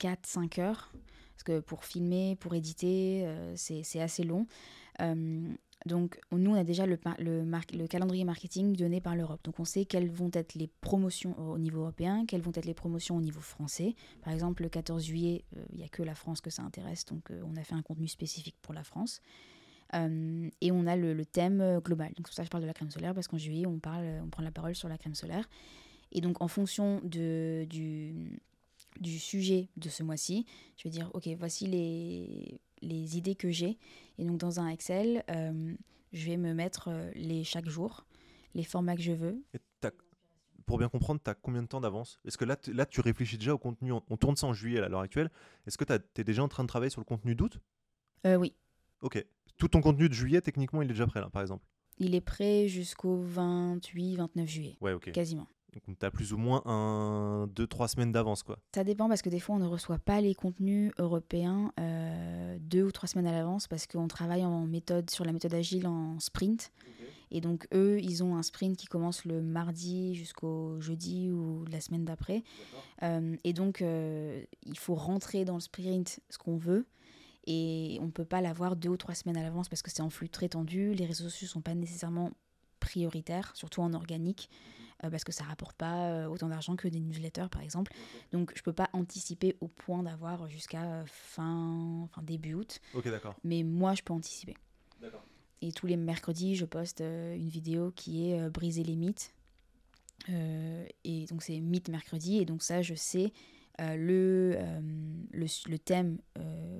[0.01, 0.91] 4-5 heures
[1.35, 3.25] parce que pour filmer, pour éditer,
[3.55, 4.45] c'est assez long.
[5.85, 9.39] Donc, nous, on a déjà le, le, le calendrier marketing donné par l'Europe.
[9.43, 12.73] Donc, on sait quelles vont être les promotions au niveau européen, quelles vont être les
[12.73, 13.93] promotions au niveau français.
[14.23, 17.05] Par exemple, le 14 juillet, euh, il n'y a que la France que ça intéresse.
[17.05, 19.21] Donc, euh, on a fait un contenu spécifique pour la France.
[19.93, 22.07] Euh, et on a le, thème global.
[22.15, 24.29] Donc, pour ça, je parle de la crème solaire parce qu'en juillet, on, parle, on
[24.29, 25.47] prend la parole sur la crème solaire.
[26.11, 28.39] Et donc, en fonction de, du,
[28.99, 33.77] du sujet de ce mois-ci, je vais dire, OK, voici les, les idées que j'ai.
[34.17, 35.73] Et donc dans un Excel, euh,
[36.13, 38.05] je vais me mettre euh, les chaque jour,
[38.53, 39.43] les formats que je veux.
[40.65, 42.19] pour bien comprendre, tu as combien de temps d'avance?
[42.25, 44.89] Est-ce que là, là, tu réfléchis déjà au contenu On tourne ça en juillet à
[44.89, 45.29] l'heure actuelle.
[45.67, 47.59] Est-ce que tu es déjà en train de travailler sur le contenu d'août?
[48.25, 48.53] Euh, Oui.
[49.01, 49.23] Ok.
[49.57, 51.65] Tout ton contenu de juillet, techniquement, il est déjà prêt là, par exemple?
[51.97, 54.77] Il est prêt jusqu'au 28-29 juillet.
[54.81, 55.11] Ouais, ok.
[55.11, 55.47] Quasiment.
[55.87, 58.59] Donc tu as plus ou moins un, deux, trois semaines d'avance quoi.
[58.73, 62.83] Ça dépend parce que des fois on ne reçoit pas les contenus européens euh, deux
[62.83, 66.19] ou trois semaines à l'avance parce qu'on travaille en méthode sur la méthode agile en
[66.19, 66.71] sprint.
[67.31, 71.81] Et donc eux, ils ont un sprint qui commence le mardi jusqu'au jeudi ou la
[71.81, 72.43] semaine d'après.
[73.03, 76.85] Euh, et donc euh, il faut rentrer dans le sprint ce qu'on veut.
[77.47, 80.01] Et on ne peut pas l'avoir deux ou trois semaines à l'avance parce que c'est
[80.01, 80.93] en flux très tendu.
[80.93, 82.31] Les réseaux sociaux ne sont pas nécessairement
[82.85, 84.49] prioritaires, surtout en organique.
[85.03, 87.91] Euh, parce que ça rapporte pas euh, autant d'argent que des newsletters par exemple.
[88.31, 92.79] Donc je peux pas anticiper au point d'avoir jusqu'à euh, fin, fin début août.
[92.93, 93.35] Ok d'accord.
[93.43, 94.55] Mais moi je peux anticiper.
[95.01, 95.23] D'accord.
[95.61, 99.33] Et tous les mercredis je poste une vidéo qui est briser les mythes.
[100.29, 103.33] et donc c'est mythe mercredi et donc ça je sais
[103.79, 104.57] le,
[105.31, 106.19] le, le, thème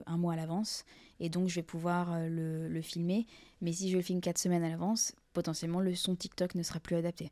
[0.06, 0.86] un mois à l'avance
[1.20, 3.26] et donc je vais pouvoir le, le, filmer.
[3.62, 6.80] Mais si je le filme quatre semaines à l'avance, potentiellement le son TikTok ne sera
[6.80, 7.32] plus adapté.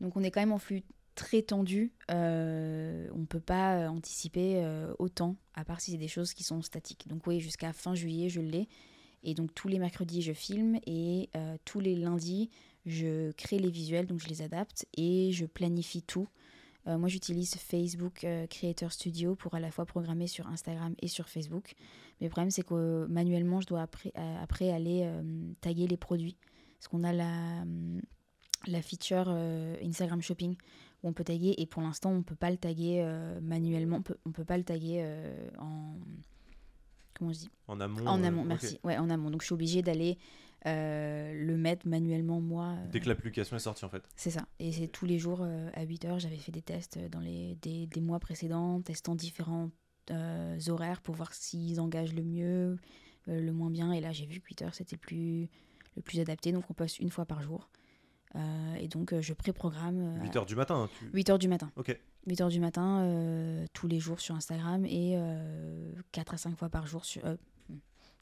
[0.00, 0.82] Donc on est quand même en flux
[1.14, 1.92] très tendu.
[2.10, 6.34] Euh, on ne peut pas euh, anticiper euh, autant, à part si c'est des choses
[6.34, 7.06] qui sont statiques.
[7.08, 8.68] Donc oui, jusqu'à fin juillet, je l'ai.
[9.22, 11.30] Et donc tous les mercredis, je filme et
[11.64, 12.50] tous les lundis,
[12.84, 16.28] je crée les visuels, donc je les adapte et je planifie tout.
[16.86, 21.74] Moi, j'utilise Facebook Creator Studio pour à la fois programmer sur Instagram et sur Facebook.
[22.20, 25.10] Mais le problème, c'est que manuellement, je dois après, après aller
[25.60, 26.36] taguer les produits.
[26.78, 27.64] Parce qu'on a la,
[28.66, 30.56] la feature euh, Instagram Shopping
[31.02, 34.02] où on peut taguer et pour l'instant on peut pas le taguer euh, manuellement, on
[34.02, 35.96] peut, on peut pas le taguer euh, en
[37.14, 37.50] comment je dis?
[37.68, 38.06] En amont.
[38.06, 38.80] En amont, merci.
[38.82, 39.30] Ouais, en amont.
[39.30, 40.18] Donc je suis obligée d'aller
[40.64, 42.76] le mettre manuellement moi.
[42.90, 44.02] Dès que l'application est sortie en fait.
[44.16, 44.46] C'est ça.
[44.58, 46.18] Et c'est tous les jours à 8 heures.
[46.18, 49.70] J'avais fait des tests dans les des, des mois précédents, testant différents
[50.68, 52.78] horaires pour voir s'ils engagent le mieux,
[53.26, 53.92] le moins bien.
[53.92, 55.48] Et là j'ai vu que 8 heures c'était plus
[55.96, 56.52] le plus adapté.
[56.52, 57.68] Donc on poste une fois par jour.
[58.36, 60.18] Euh, et donc, euh, je pré-programme.
[60.22, 61.70] 8h euh, du matin 8h hein, du matin.
[61.76, 61.98] Ok.
[62.28, 65.18] 8h du matin, tous les jours sur Instagram et
[66.12, 67.22] 4 à 5 fois par jour sur.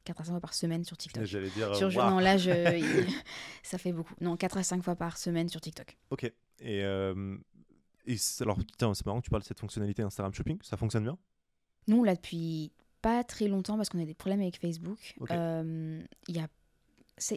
[0.05, 1.25] 4 à 5 fois par semaine sur TikTok.
[1.25, 1.75] J'allais dire.
[1.75, 2.51] Sur, Non, là, je,
[3.63, 4.15] ça fait beaucoup.
[4.21, 5.97] Non, 4 à 5 fois par semaine sur TikTok.
[6.11, 6.25] Ok.
[6.61, 6.85] Et, et
[8.41, 8.59] alors,
[8.95, 10.59] c'est marrant que tu parles de cette fonctionnalité Instagram Shopping.
[10.63, 11.19] Ça fonctionne bien?
[11.89, 15.15] Nous, l'a depuis pas très longtemps parce qu'on a des problèmes avec Facebook.
[15.21, 16.49] Il y, a,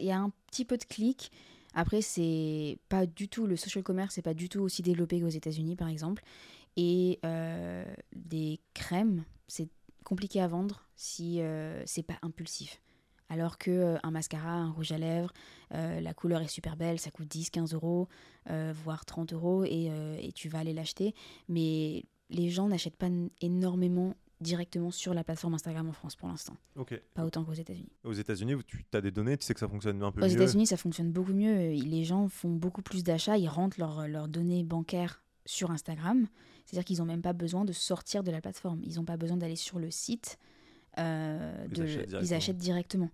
[0.00, 1.30] y a un petit peu de clics.
[1.74, 5.28] Après, c'est pas du tout, le social commerce, c'est pas du tout aussi développé qu'aux
[5.28, 6.22] États-Unis, par exemple.
[6.76, 9.68] Et euh, des crèmes, c'est
[10.06, 12.80] compliqué à vendre si euh, c'est pas impulsif.
[13.28, 15.32] Alors que euh, un mascara, un rouge à lèvres,
[15.72, 18.08] la couleur est super belle, ça coûte 10, 15 euros,
[18.84, 19.90] voire 30 euros, et,
[20.20, 21.12] et tu vas aller l'acheter.
[21.48, 26.56] Mais les gens n'achètent pas énormément directement sur la plateforme Instagram en France pour l'instant.
[27.14, 27.92] Pas autant qu'aux États-Unis.
[28.04, 30.26] Aux États-Unis, tu as des données, tu sais que ça fonctionne un peu mieux.
[30.26, 31.70] Aux États-Unis, ça fonctionne beaucoup mieux.
[31.70, 36.26] Les gens font beaucoup plus d'achats, ils rentrent leurs données bancaires sur Instagram.
[36.66, 38.80] C'est-à-dire qu'ils n'ont même pas besoin de sortir de la plateforme.
[38.84, 40.38] Ils n'ont pas besoin d'aller sur le site.
[40.98, 41.66] Euh,
[42.20, 43.10] ils achètent directement.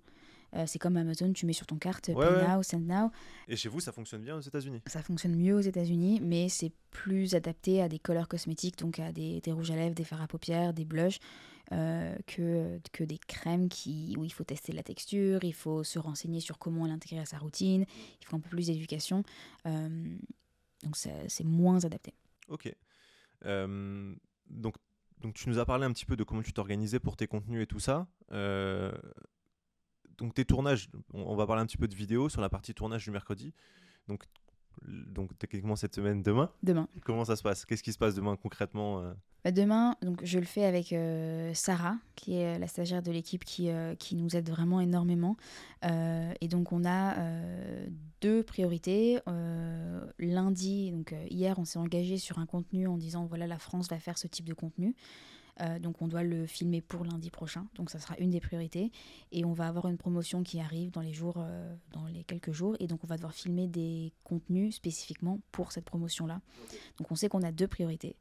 [0.55, 3.11] Euh, c'est comme Amazon, tu mets sur ton carte Pay Now, Send Now.
[3.49, 4.83] Et chez vous, ça fonctionne bien aux États-Unis?
[4.87, 9.13] Ça fonctionne mieux aux États-Unis, mais c'est plus adapté à des couleurs cosmétiques, donc à
[9.13, 11.21] des, des, rouges à lèvres, des fards à paupières, des blushs,
[11.73, 15.99] euh, que, que des crèmes qui, où il faut tester la texture, il faut se
[15.99, 17.87] renseigner sur comment l'intégrer à sa routine,
[18.21, 19.23] il faut un peu plus d'éducation.
[19.65, 22.13] Donc c'est moins adapté.
[22.49, 22.75] Ok.
[23.45, 24.77] donc
[25.23, 27.63] donc tu nous as parlé un petit peu de comment tu t'organisais pour tes contenus
[27.63, 28.07] et tout ça.
[28.33, 28.93] Euh,
[30.19, 33.05] donc tes tournages, on, va parler un petit peu de vidéo sur la partie tournage
[33.05, 33.55] du mercredi.
[34.87, 36.51] Donc techniquement cette semaine, demain.
[36.63, 36.89] Demain.
[37.05, 37.65] Comment ça se passe?
[37.65, 39.13] Qu'est-ce qui se passe demain concrètement euh?
[39.45, 43.45] bah, Demain, donc je le fais avec euh, Sarah, qui est la stagiaire de l'équipe
[43.45, 45.37] qui, euh, qui nous aide vraiment énormément.
[45.83, 47.17] et donc on a
[48.21, 49.21] deux priorités.
[50.19, 53.99] lundi, donc hier, on s'est engagé sur un contenu en disant voilà la France va
[53.99, 54.95] faire ce type de contenu.
[55.61, 58.91] Euh, donc on doit le filmer pour lundi prochain, donc ça sera une des priorités.
[59.33, 62.53] Et on va avoir une promotion qui arrive dans les jours, euh, dans les quelques
[62.53, 66.41] jours, et donc on va devoir filmer des contenus spécifiquement pour cette promotion-là.
[66.99, 68.17] Donc on sait qu'on a deux priorités,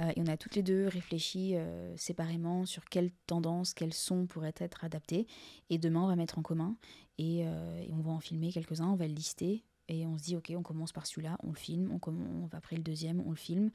[0.00, 1.54] euh, et on a toutes les deux réfléchi
[1.96, 5.26] séparément sur quelles tendances, quels sons pourraient être adaptés.
[5.70, 6.76] Et demain on va mettre en commun,
[7.18, 7.44] et,
[7.90, 10.62] on va en filmer quelques-uns, on va le lister, et on se dit ok on
[10.62, 13.70] commence par celui-là, on le filme, on, on va après le deuxième, on le filme.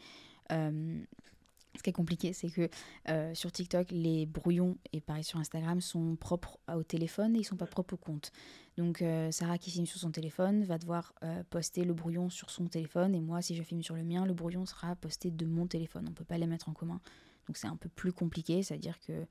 [1.78, 2.69] Ce qui est compliqué, c'est que
[3.09, 7.43] euh, sur TikTok, les brouillons, et pareil sur Instagram, sont propres au téléphone et ils
[7.43, 8.32] sont pas propres au compte.
[8.78, 12.49] Donc euh, Sarah qui filme sur son téléphone va devoir euh, poster le brouillon sur
[12.49, 15.45] son téléphone et moi, si je filme sur le mien, le brouillon sera posté de
[15.45, 16.05] mon téléphone.
[16.07, 16.99] On ne peut pas les mettre en commun.
[17.45, 19.25] Donc c'est un peu plus compliqué, c'est-à-dire que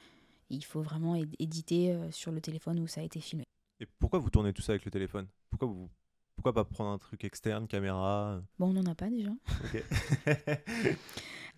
[0.49, 3.43] il faut vraiment éditer sur le téléphone où ça a été filmé.
[3.81, 5.27] Et pourquoi vous tournez tout ça avec le téléphone?
[5.51, 5.91] Pourquoi vous
[6.37, 9.31] pourquoi pas prendre un truc externe, caméra Bon, on n'en a pas déjà.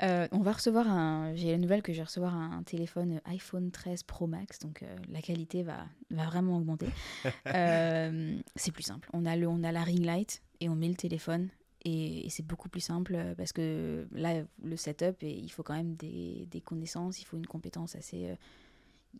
[0.02, 1.34] Euh, on va recevoir un.
[1.34, 4.96] J'ai la nouvelle que je vais recevoir un, téléphone iPhone 13 Pro Max, donc euh,
[5.08, 6.86] la qualité va, va vraiment augmenter.
[7.46, 9.08] Euh, c'est plus simple.
[9.12, 11.48] On a, le, on a la ring light et on met le téléphone
[11.84, 15.96] et, c'est beaucoup plus simple parce que là, le setup, et il faut quand même
[15.96, 18.36] des, des connaissances, il faut une compétence assez.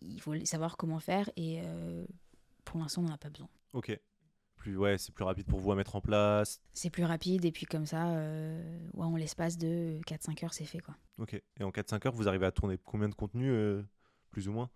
[0.03, 1.61] il faut savoir comment faire et
[2.65, 3.49] pour l'instant, on n'en a pas besoin.
[3.73, 3.99] Ok
[4.69, 6.61] plus ouais, c'est plus rapide pour vous à mettre en place.
[6.75, 10.67] C'est plus rapide et puis comme ça, euh, ouais, en l'espace de 4-5 heures, c'est
[10.67, 10.95] fait quoi.
[11.19, 11.41] Ok.
[11.59, 13.83] Et en 4-5 heures, vous arrivez à tourner combien de contenu, euh,
[14.31, 14.69] plus ou moins?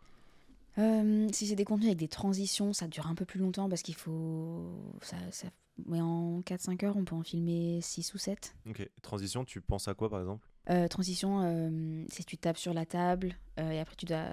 [0.79, 3.83] Euh, Si c'est des contenus avec des transitions, ça dure un peu plus longtemps parce
[3.83, 4.73] qu'il faut.
[5.03, 5.49] Ça, ça...
[5.87, 8.55] Mais en 4-5 heures, on peut en filmer 6 ou 7.
[8.69, 8.89] Ok.
[9.03, 10.49] Transition, tu penses à quoi par exemple?
[10.89, 14.25] Transition, c'est tu tapes sur la table et après tu dois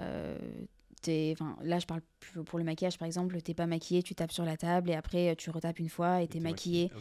[1.07, 2.01] là je parle
[2.45, 5.35] pour le maquillage par exemple, t'es pas maquillé, tu tapes sur la table et après
[5.35, 6.91] tu retapes une fois et t'es maquillé.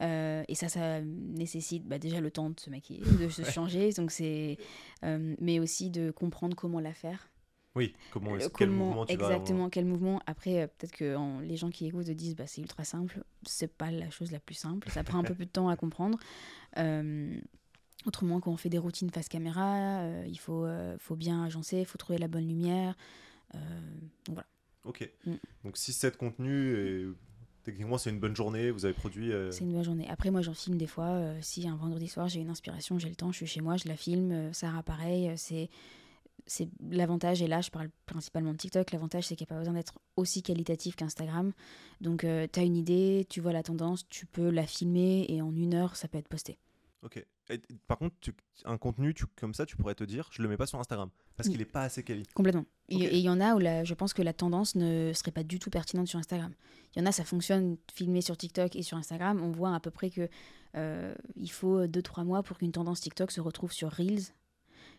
[0.00, 3.92] Euh, et ça, ça nécessite bah, déjà le temps de se maquiller, de se changer,
[3.92, 4.58] donc c'est,
[5.04, 7.28] euh, mais aussi de comprendre comment la faire.
[7.74, 10.22] Oui, comment, euh, quel mouvement tu Exactement, quel mouvement.
[10.26, 13.22] Après, peut-être que les gens qui écoutent disent bah, c'est ultra simple.
[13.42, 14.90] C'est pas la chose la plus simple.
[14.90, 16.18] Ça prend un peu plus de temps à comprendre.
[18.06, 20.66] autrement, quand on fait des routines face caméra, il faut,
[20.98, 22.96] faut bien agencer, il faut trouver la bonne lumière.
[23.54, 23.58] Euh,
[24.28, 24.46] voilà.
[24.84, 25.08] Ok.
[25.24, 25.34] Mm.
[25.64, 27.06] Donc 6-7 contenus et
[27.64, 29.32] techniquement c'est une bonne journée, vous avez produit.
[29.32, 30.08] Euh, c'est une bonne journée.
[30.08, 33.08] Après moi j'en filme des fois, euh, si un vendredi soir j'ai une inspiration, j'ai
[33.08, 35.70] le temps, je suis chez moi, je la filme, Sarah pareil, c'est
[36.48, 39.58] c'est l'avantage et là je parle principalement de TikTok l'avantage c'est qu'il n'y a pas
[39.58, 41.52] besoin d'être aussi qualitatif qu'Instagram
[42.00, 45.56] donc tu as une idée tu vois la tendance tu peux la filmer et en
[45.56, 46.58] une heure ça peut être posté
[47.06, 47.24] Ok.
[47.86, 48.16] par contre,
[48.64, 51.10] un contenu tu, comme ça, tu pourrais te dire, je le mets pas sur Instagram
[51.36, 52.24] parce qu'il n'est pas assez quali.
[52.34, 52.66] Complètement.
[52.88, 55.58] Et il y en a où je pense que la tendance ne serait pas du
[55.58, 56.52] tout pertinente sur Instagram.
[56.94, 59.40] Il y en a, ça fonctionne filmé sur TikTok et sur Instagram.
[59.42, 60.28] On voit à peu près que
[60.76, 64.32] euh, il faut 2-3 mois pour qu'une tendance TikTok se retrouve sur Reels.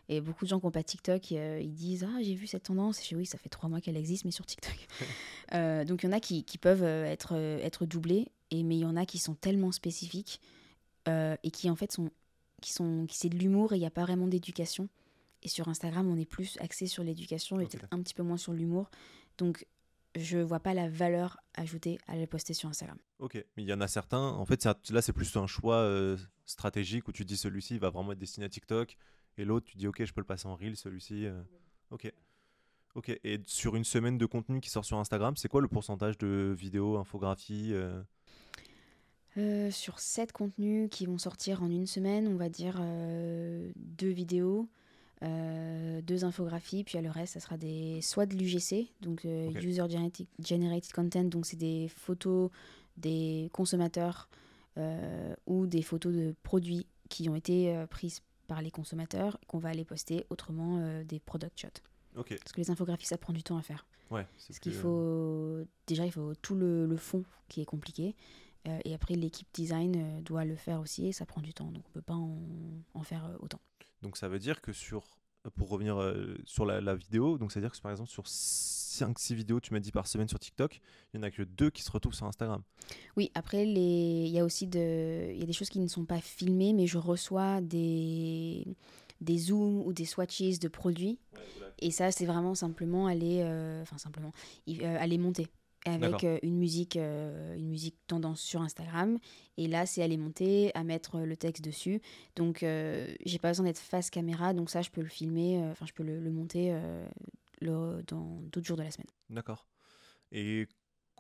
[0.09, 2.63] Et beaucoup de gens qui n'ont pas TikTok, euh, ils disent Ah, j'ai vu cette
[2.63, 2.99] tendance.
[2.99, 4.87] Et je dis Oui, ça fait 3 mois qu'elle existe, mais sur TikTok.
[5.53, 8.81] Euh, donc il y en a qui, qui peuvent être, être doublés, et, mais il
[8.81, 10.41] y en a qui sont tellement spécifiques
[11.07, 12.09] et qui en fait sont
[12.61, 14.89] qui sont qui c'est de l'humour et il n'y a pas vraiment d'éducation.
[15.43, 18.37] Et sur Instagram, on est plus axé sur l'éducation et peut-être un petit peu moins
[18.37, 18.89] sur l'humour.
[19.37, 19.65] Donc
[20.15, 22.97] je vois pas la valeur ajoutée à les poster sur Instagram.
[23.19, 26.17] Ok, mais il y en a certains, en fait, là c'est plus un choix euh,
[26.45, 28.97] stratégique où tu dis celui-ci va vraiment être destiné à TikTok
[29.37, 31.25] et l'autre tu dis ok, je peux le passer en reel, celui-ci.
[31.25, 31.39] Euh,
[31.91, 32.11] ok.
[32.95, 36.17] Ok, et sur une semaine de contenu qui sort sur Instagram, c'est quoi le pourcentage
[36.17, 37.75] de vidéos, infographies
[39.37, 44.09] euh, sur 7 contenus qui vont sortir en une semaine, on va dire euh, deux
[44.09, 44.67] vidéos,
[45.23, 49.85] euh, deux infographies, puis le reste, ça sera des, soit de l'UGC, donc User
[50.39, 52.49] Generated Content, donc c'est des photos
[52.97, 54.29] des consommateurs
[55.47, 59.85] ou des photos de produits qui ont été prises par les consommateurs qu'on va aller
[59.85, 61.81] poster, autrement des product shots.
[62.13, 63.87] Parce que les infographies, ça prend du temps à faire.
[64.11, 68.15] Ouais, Parce qu'il faut déjà il faut tout le, le fond qui est compliqué.
[68.67, 71.71] Euh, et après, l'équipe design euh, doit le faire aussi et ça prend du temps.
[71.71, 72.15] Donc, on ne peut pas
[72.93, 73.59] en, faire euh, autant.
[74.01, 75.03] Donc, ça veut dire que sur,
[75.55, 75.97] pour revenir
[76.45, 79.79] sur la, vidéo, donc ça veut dire que par exemple, sur 5-6 vidéos, tu m'as
[79.79, 80.79] dit par semaine sur TikTok,
[81.13, 82.61] il n'y en a que deux qui se retrouvent sur Instagram.
[83.15, 84.25] Oui, après, les...
[84.25, 85.31] il y a aussi de...
[85.31, 88.65] il y a des choses qui ne sont pas filmées, mais je reçois des,
[89.21, 91.19] des zooms ou des swatches de produits.
[91.79, 93.41] et ça, c'est vraiment simplement aller,
[93.81, 94.31] enfin simplement,
[94.81, 95.47] aller monter
[95.87, 99.17] avec euh, une musique, euh, une musique tendance sur Instagram.
[99.57, 102.01] Et là, c'est aller monter, à mettre le texte dessus.
[102.35, 104.53] Donc, euh, j'ai pas besoin d'être face caméra.
[104.53, 106.77] Donc ça, je peux le filmer, enfin, je peux le, monter
[107.61, 109.07] le, dans d'autres jours de la semaine.
[109.29, 109.67] D'accord.
[110.31, 110.67] Et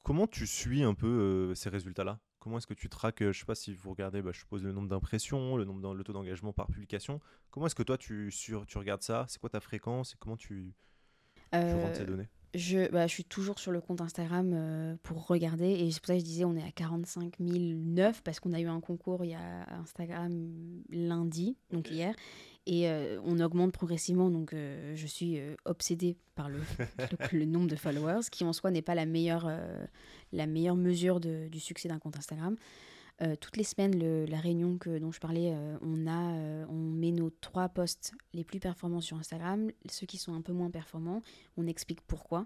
[0.03, 2.19] comment tu suis un peu ces résultats-là?
[2.39, 4.71] Comment est-ce que tu traques, je sais pas si vous regardez, bah, je suppose le
[4.71, 7.19] nombre d'impressions, le nombre le taux d'engagement par publication.
[7.49, 9.25] Comment est-ce que toi tu, sur, tu regardes ça?
[9.27, 10.13] C'est quoi ta fréquence?
[10.13, 10.73] Et comment tu,
[11.51, 12.29] tu rentres ces données?
[12.53, 15.69] Je, bah, je suis toujours sur le compte Instagram pour regarder.
[15.69, 18.59] Et c'est pour ça que je disais on est à 45 009 parce qu'on a
[18.59, 20.51] eu un concours il y a Instagram
[20.89, 22.15] lundi, donc hier,
[22.67, 26.59] et euh, on augmente progressivement, donc euh, je suis euh, obsédée par le,
[27.31, 29.49] le, nombre de followers, qui en soi n'est pas la meilleure,
[30.33, 32.57] la meilleure mesure de, du succès d'un compte Instagram.
[33.39, 37.69] Toutes les semaines, la réunion que, dont je parlais, on, a, on met nos trois
[37.69, 41.21] posts les plus performants sur Instagram, ceux qui sont un peu moins performants,
[41.57, 42.45] on explique pourquoi.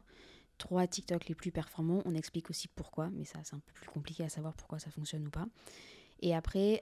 [0.57, 3.89] Trois TikTok les plus performants, on explique aussi pourquoi, mais ça c'est un peu plus
[3.89, 5.47] compliqué à savoir pourquoi ça fonctionne ou pas.
[6.21, 6.81] Et après,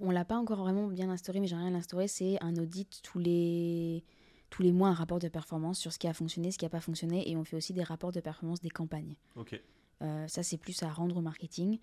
[0.00, 4.04] on l'a pas encore vraiment bien instauré, mais j'aimerais l'instaurer, c'est un audit tous les,
[4.50, 6.70] tous les mois, un rapport de performance sur ce qui a fonctionné, ce qui n'a
[6.70, 9.16] pas fonctionné, et on fait aussi des rapports de performance des campagnes.
[9.54, 9.58] Euh,
[10.00, 11.78] ça, c'est plus à rendre au marketing.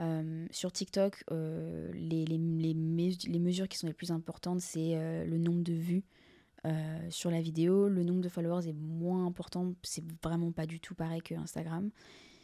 [0.00, 5.72] Euh, sur TikTok, euh, les, mesures qui sont les plus importantes, c'est le nombre de
[5.72, 6.04] vues
[7.10, 7.88] sur la vidéo.
[7.88, 11.90] Le nombre de followers est moins important, c'est vraiment pas du tout pareil que Instagram.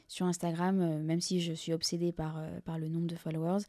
[0.07, 2.39] Sur Instagram, même si je suis obsédée par,
[2.79, 3.65] le nombre de followers,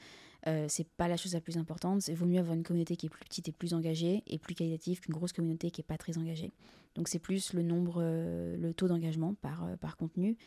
[0.47, 2.07] euh, c'est pas la chose la plus importante.
[2.07, 4.53] Il vaut mieux avoir une communauté qui est plus petite et plus engagée et plus
[4.53, 6.51] qualitative qu'une grosse communauté qui est pas très engagée.
[6.93, 10.37] Donc c'est plus le nombre, euh, le taux d'engagement euh, par contenu.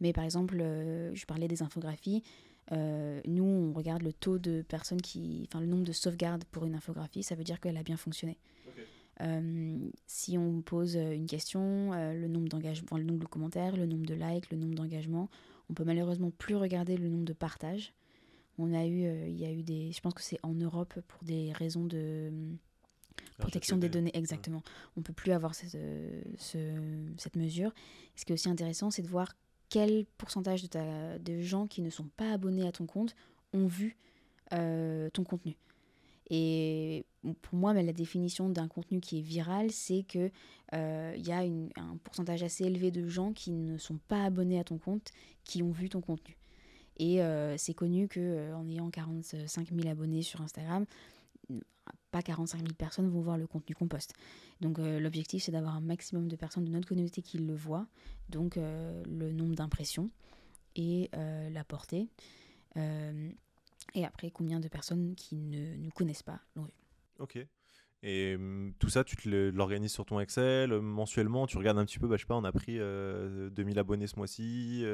[0.00, 2.22] Mais par exemple, je parlais des infographies.
[2.70, 6.74] nous, on regarde le taux de personnes qui, enfin le nombre de sauvegardes pour une
[6.74, 7.22] infographie.
[7.22, 8.38] Ça veut dire qu'elle a bien fonctionné.
[10.06, 14.50] si on pose une question, le nombre le nombre de commentaires, le nombre de likes,
[14.50, 15.28] le nombre d'engagements,
[15.68, 17.92] on peut malheureusement plus regarder le nombre de partages
[18.60, 21.00] on a eu, euh, il y a eu des, je pense que c'est en Europe
[21.08, 22.58] pour des raisons de hum,
[23.38, 24.62] protection des données, exactement.
[24.96, 26.22] On peut plus avoir cette, euh,
[27.16, 27.72] cette mesure.
[28.16, 29.34] Ce qui est aussi intéressant, c'est de voir
[29.70, 33.14] quel pourcentage de, gens qui ne sont pas abonnés à ton compte
[33.54, 33.96] ont vu
[34.52, 35.56] euh, ton contenu.
[36.28, 37.04] Et
[37.42, 40.30] pour moi, la définition d'un contenu qui est viral, c'est qu'il
[40.72, 44.64] il y a un pourcentage assez élevé de gens qui ne sont pas abonnés à
[44.64, 45.10] ton compte
[45.44, 46.36] qui ont vu ton contenu.
[47.00, 50.84] Et euh, c'est connu qu'en euh, en ayant 45 000 abonnés sur Instagram,
[52.10, 54.14] pas 45 000 personnes vont voir le contenu qu'on poste.
[54.60, 57.86] Donc euh, l'objectif, c'est d'avoir un maximum de personnes de notre communauté qui le voient,
[58.28, 60.10] donc le nombre d'impressions
[60.76, 62.08] et la portée.
[62.76, 66.72] et après, combien de personnes qui ne nous connaissent pas l'ont vu.
[67.18, 67.46] Ok.
[68.02, 69.16] Et hum, tout ça, tu
[69.50, 72.44] l'organises sur ton Excel mensuellement Tu regardes un petit peu, bah, je sais pas, on
[72.44, 74.84] a pris 2000 abonnés ce mois-ci.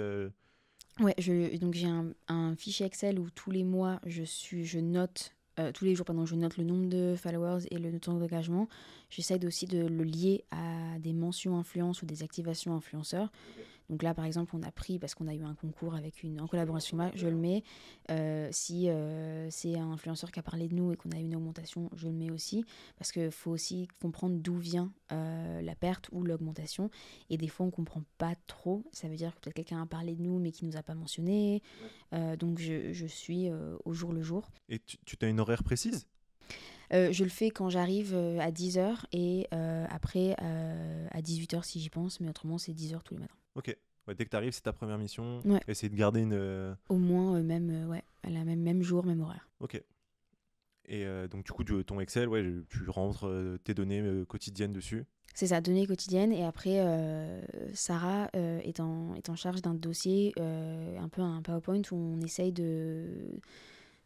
[0.98, 4.78] Ouais, je, donc j'ai un, un, fichier Excel où tous les mois, je, suis, je
[4.78, 8.14] note, euh, tous les jours, pardon, je note le nombre de followers et le temps
[8.14, 8.68] d'engagement.
[9.10, 13.30] J'essaie aussi de le lier à des mentions influence ou des activations influenceurs.
[13.90, 16.40] Donc là, par exemple, on a pris, parce qu'on a eu un concours avec une,
[16.40, 17.62] en collaboration, je le mets.
[18.10, 21.24] Euh, si euh, c'est un influenceur qui a parlé de nous et qu'on a eu
[21.24, 22.64] une augmentation, je le mets aussi.
[22.98, 26.90] Parce qu'il faut aussi comprendre d'où vient euh, la perte ou l'augmentation.
[27.30, 28.82] Et des fois, on ne comprend pas trop.
[28.92, 30.82] Ça veut dire que peut-être quelqu'un a parlé de nous, mais qui ne nous a
[30.82, 31.62] pas mentionné.
[32.12, 33.48] donc, je, je suis
[33.84, 34.50] au jour le jour.
[34.68, 36.06] Et tu, tu as une horaire précise?
[36.90, 42.28] Je le fais quand j'arrive à 10h et après à 18h si j'y pense, mais
[42.28, 43.36] autrement c'est 10h tous les matins.
[43.56, 43.76] Ok.
[44.06, 45.40] dès que tu arrives, c'est ta première mission.
[45.66, 46.34] Essayer de garder une.
[46.34, 49.48] Euh, Au moins, euh, même, euh, ouais, la même, même jour, même horaire.
[49.60, 49.82] Ok.
[50.88, 53.28] Et donc, du coup, ton Excel, ouais, tu rentres
[53.64, 55.04] tes données quotidiennes dessus.
[55.34, 56.32] C'est ça, données quotidiennes.
[56.32, 56.80] Et après,
[57.74, 62.52] Sarah est, en, est en charge d'un dossier, un peu un PowerPoint, où on essaye
[62.52, 63.40] de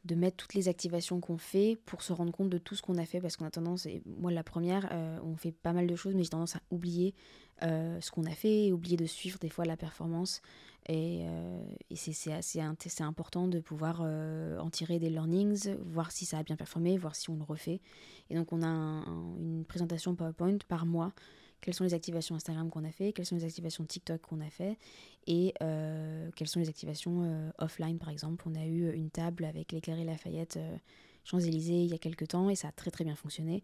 [0.05, 2.97] de mettre toutes les activations qu'on fait pour se rendre compte de tout ce qu'on
[2.97, 4.91] a fait parce qu'on a tendance, et moi la première,
[5.23, 7.15] on fait pas mal de choses mais j'ai tendance à oublier
[7.63, 10.41] euh, ce qu'on a fait, oublier de suivre des fois la performance.
[10.89, 12.61] Et, euh, et c'est assez
[13.03, 17.15] important de pouvoir euh, en tirer des learnings, voir si ça a bien performé, voir
[17.15, 17.81] si on le refait.
[18.31, 21.13] Et donc on a une présentation PowerPoint par mois.
[21.61, 24.51] Quelles sont les activations Instagram qu'on a fait, quelles sont les activations TikTok qu'on a
[24.51, 24.79] fait,
[25.27, 25.55] et
[26.37, 28.45] quelles sont les activations offline par exemple.
[28.49, 30.59] On a eu une table avec l'éclairé Lafayette
[31.25, 33.63] Champs-Élysées il y a quelques temps et ça a très très bien fonctionné.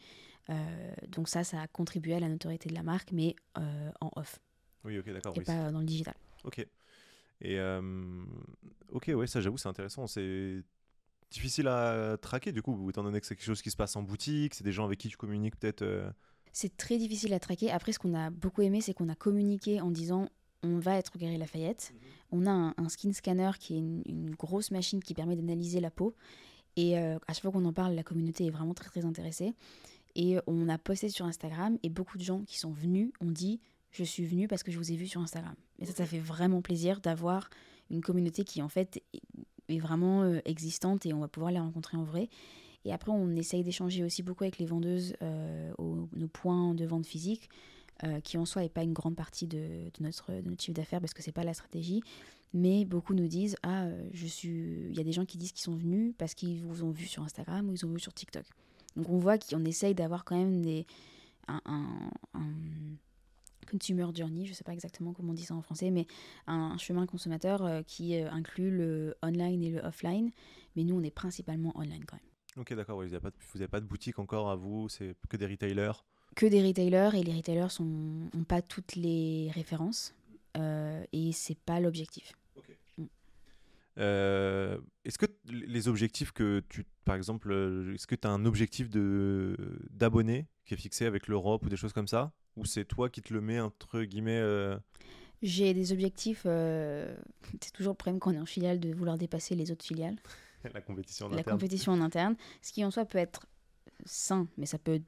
[0.51, 4.11] Euh, donc ça, ça a contribué à la notoriété de la marque, mais euh, en
[4.17, 4.41] off.
[4.85, 5.35] Oui, ok, d'accord.
[5.37, 6.15] Et pas dans le digital.
[6.45, 6.59] Ok.
[7.41, 8.25] Et euh,
[8.91, 10.07] ok, ouais, ça j'avoue, c'est intéressant.
[10.07, 10.63] C'est
[11.31, 14.03] difficile à traquer du coup, étant donné que c'est quelque chose qui se passe en
[14.03, 15.85] boutique, c'est des gens avec qui tu communiques peut-être.
[16.57, 17.71] C'est très difficile à traquer.
[17.71, 20.31] Après, ce qu'on a beaucoup aimé, c'est qu'on a communiqué en disant
[20.63, 21.93] on va être au Galerie Lafayette.
[21.93, 22.01] Mhm.
[22.33, 25.91] On a un, skin scanner qui est une, une grosse machine qui permet d'analyser la
[25.91, 26.15] peau.
[26.77, 29.53] Et à chaque fois qu'on en parle, la communauté est vraiment très très intéressée.
[30.15, 33.61] Et on a posté sur Instagram et beaucoup de gens qui sont venus ont dit
[33.91, 35.55] je suis venu parce que je vous ai vu sur Instagram.
[35.79, 37.51] Et ça, ça fait vraiment plaisir d'avoir
[37.91, 39.03] une communauté qui en fait
[39.69, 42.29] est vraiment euh, existante et on va pouvoir les rencontrer en vrai.
[42.87, 47.05] Et après, on essaye d'échanger aussi beaucoup avec les vendeuses euh, nos points de vente
[47.05, 47.51] physique,
[48.05, 51.01] euh, qui en soi n'est pas une grande partie de, notre, de notre chiffre d'affaires
[51.01, 52.01] parce que c'est pas la stratégie.
[52.55, 54.87] Mais beaucoup nous disent Ah, euh, je suis.
[54.89, 57.07] Il y a des gens qui disent qu'ils sont venus parce qu'ils vous ont vu
[57.07, 58.45] sur Instagram ou ils ont vu sur TikTok.
[58.95, 60.87] Donc on voit qu'on essaye d'avoir quand même des,
[61.49, 62.11] un, un-
[63.68, 66.07] consumer journey, je sais pas exactement comment on dit ça en français, mais
[66.47, 70.30] un chemin consommateur qui inclut le online et le offline.
[70.76, 72.36] Mais nous, on est principalement online quand même.
[72.59, 75.93] Ok, d'accord, vous n'avez pas, de- pas boutique encore à vous, c'est que des retailers.
[76.35, 80.15] Que des retailers et les retailers n'ont pas toutes les références
[80.57, 82.33] euh, et c'est pas l'objectif.
[83.99, 88.45] Euh, est-ce que les objectifs que tu, par exemple, euh, est-ce que tu as un
[88.45, 89.57] objectif de
[89.91, 92.33] d'abonnés qui est fixé avec l'Europe ou des choses comme ça?
[92.57, 94.77] Ou c'est toi qui te le mets entre guillemets euh,
[95.43, 97.17] J'ai des objectifs, euh,
[97.63, 100.17] c'est toujours le problème quand on est en filiale de vouloir dépasser les autres filiales.
[100.75, 103.47] la compétition en la interne compétition en interne, ce qui en soi peut être
[104.05, 105.01] sain, mais ça peut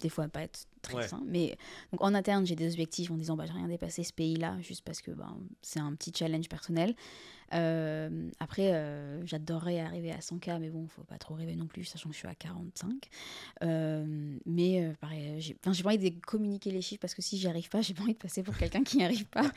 [0.00, 1.08] des fois pas être très Ouais.
[1.08, 1.22] sain.
[1.26, 1.56] Mais
[1.90, 4.84] donc en interne, j'ai des objectifs en disant bah, j'ai rien dépassé ce pays-là, juste
[4.84, 5.32] parce que bah,
[5.62, 6.94] c'est un petit challenge personnel.
[7.54, 11.84] Euh, après, euh, j'adorerais arriver à 100K, mais bon, faut pas trop rêver non plus,
[11.84, 13.08] sachant que je suis à 45.
[13.62, 17.68] Euh, mais pareil, j'ai pas envie de communiquer les chiffres parce que si j'y arrive
[17.68, 19.50] pas, j'ai pas envie de passer pour quelqu'un qui n'y arrive pas.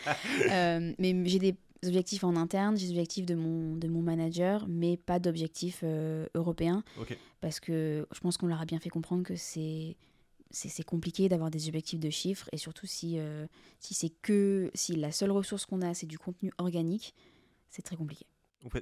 [1.00, 1.56] Mais j'ai des
[1.86, 6.26] objectifs en interne, j'ai des objectifs de mon, de mon manager, mais pas d'objectifs euh,
[6.36, 6.84] européens.
[7.42, 9.96] Parce que je pense qu'on leur a bien fait comprendre que c'est
[10.52, 12.50] c'est compliqué d'avoir des objectifs de chiffres.
[12.52, 13.46] Et surtout si, euh,
[13.80, 17.14] si c'est que si la seule ressource qu'on a c'est du contenu organique
[17.70, 18.26] c'est très compliqué.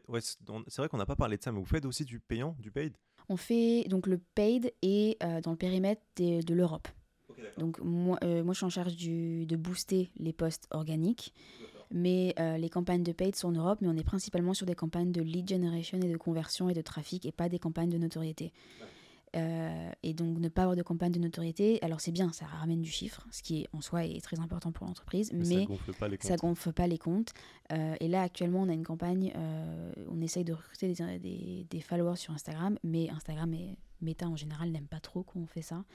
[0.08, 2.56] Ouais, c'est vrai qu'on n'a pas parlé de ça, mais vous faites aussi du payant,
[2.60, 2.94] du paid?
[3.30, 6.88] On fait donc le paid et euh, dans le périmètre des- de l'Europe.
[7.58, 11.34] Donc moi, euh, moi je suis en charge du, de booster les posts organiques
[11.92, 14.76] mais euh, les campagnes de paid sont en Europe mais on est principalement sur des
[14.76, 17.98] campagnes de lead generation et de conversion et de trafic et pas des campagnes de
[17.98, 18.52] notoriété
[19.36, 22.82] Euh, et donc ne pas avoir de campagne de notoriété, alors c'est bien, ça ramène
[22.82, 25.66] du chiffre, ce qui est, en soi est très important pour l'entreprise, mais, mais ça
[25.66, 26.40] gonfle pas les comptes.
[26.40, 27.34] gonfle pas les comptes.
[27.74, 29.34] Euh, et là actuellement on a une campagne,
[30.10, 34.36] on essaye de recruter des, des, des followers sur Instagram, mais Instagram et Meta en
[34.36, 35.78] général n'aiment pas trop quand on fait ça.
[35.78, 35.86] Mhm.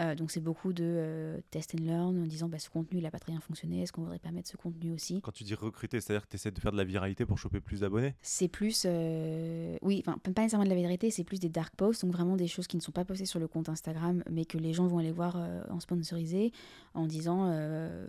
[0.00, 3.06] Euh, donc c'est beaucoup de euh, test and learn en disant bah, ce contenu il
[3.06, 5.20] a pas très bien fonctionné, est-ce qu'on voudrait pas mettre ce contenu aussi?
[5.22, 7.60] Quand tu dis recruter, c'est-à-dire que tu essaies de faire de la viralité pour choper
[7.60, 8.14] plus d'abonnés?
[8.22, 12.02] C'est plus euh, oui enfin pas nécessairement de la vérité c'est plus des dark posts
[12.04, 14.58] donc vraiment des choses qui ne sont pas postées sur le compte Instagram mais que
[14.58, 15.36] les gens vont aller voir
[15.70, 16.52] en sponsorisé
[16.94, 17.52] en disant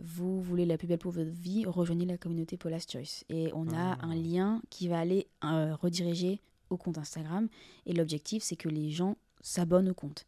[0.02, 3.68] vous voulez la plus belle pour votre vie rejoignez la communauté Paula's Choice et on
[3.68, 3.98] a Ah.
[4.02, 6.40] un lien qui va aller rediriger
[6.70, 7.48] au compte Instagram
[7.86, 10.26] et l'objectif c'est que les gens s'abonnent au compte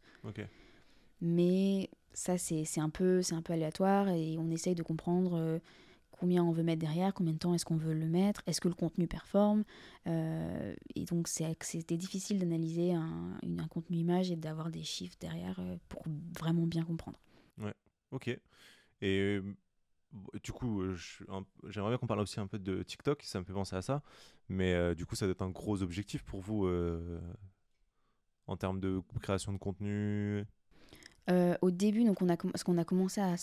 [1.21, 5.59] mais ça c'est un peu un peu aléatoire et on essaye de comprendre euh,
[6.11, 8.67] combien on veut mettre derrière combien de temps est-ce qu'on veut le mettre est-ce que
[8.67, 9.63] le contenu performe
[10.07, 15.59] Euh, et donc c'était difficile d'analyser un, un contenu image et d'avoir des chiffres derrière
[15.59, 16.03] euh, pour
[16.39, 17.19] vraiment bien comprendre
[18.11, 18.29] Ok.
[19.01, 19.41] Et
[20.41, 20.81] du coup,
[21.67, 24.01] j'aimerais bien qu'on parle aussi un peu de TikTok, ça me fait penser à ça.
[24.47, 27.19] Mais euh, du coup, ça doit être un gros objectif pour vous euh,
[28.47, 30.43] en termes de création de contenu.
[31.29, 33.35] Euh, au début donc on a parce qu'on a commencé à,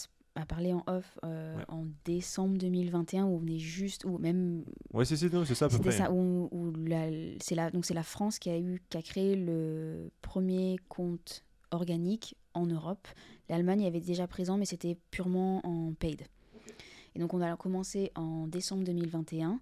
[0.46, 1.64] parler en off euh, Ouais.
[1.68, 5.66] en décembre 2021 où on venait juste ou même Ouais, c'est c'est non, c'est ça
[5.66, 5.92] à peu près.
[5.92, 7.08] ça, où, où la,
[7.40, 11.44] c'est la, donc c'est la France qui a eu, qui a créé le premier compte
[11.70, 13.06] organique en Europe.
[13.48, 16.22] L'Allemagne avait déjà présent, mais c'était purement en paid.
[17.14, 19.60] Et donc on a commencé en décembre 2021.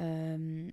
[0.00, 0.68] Euh,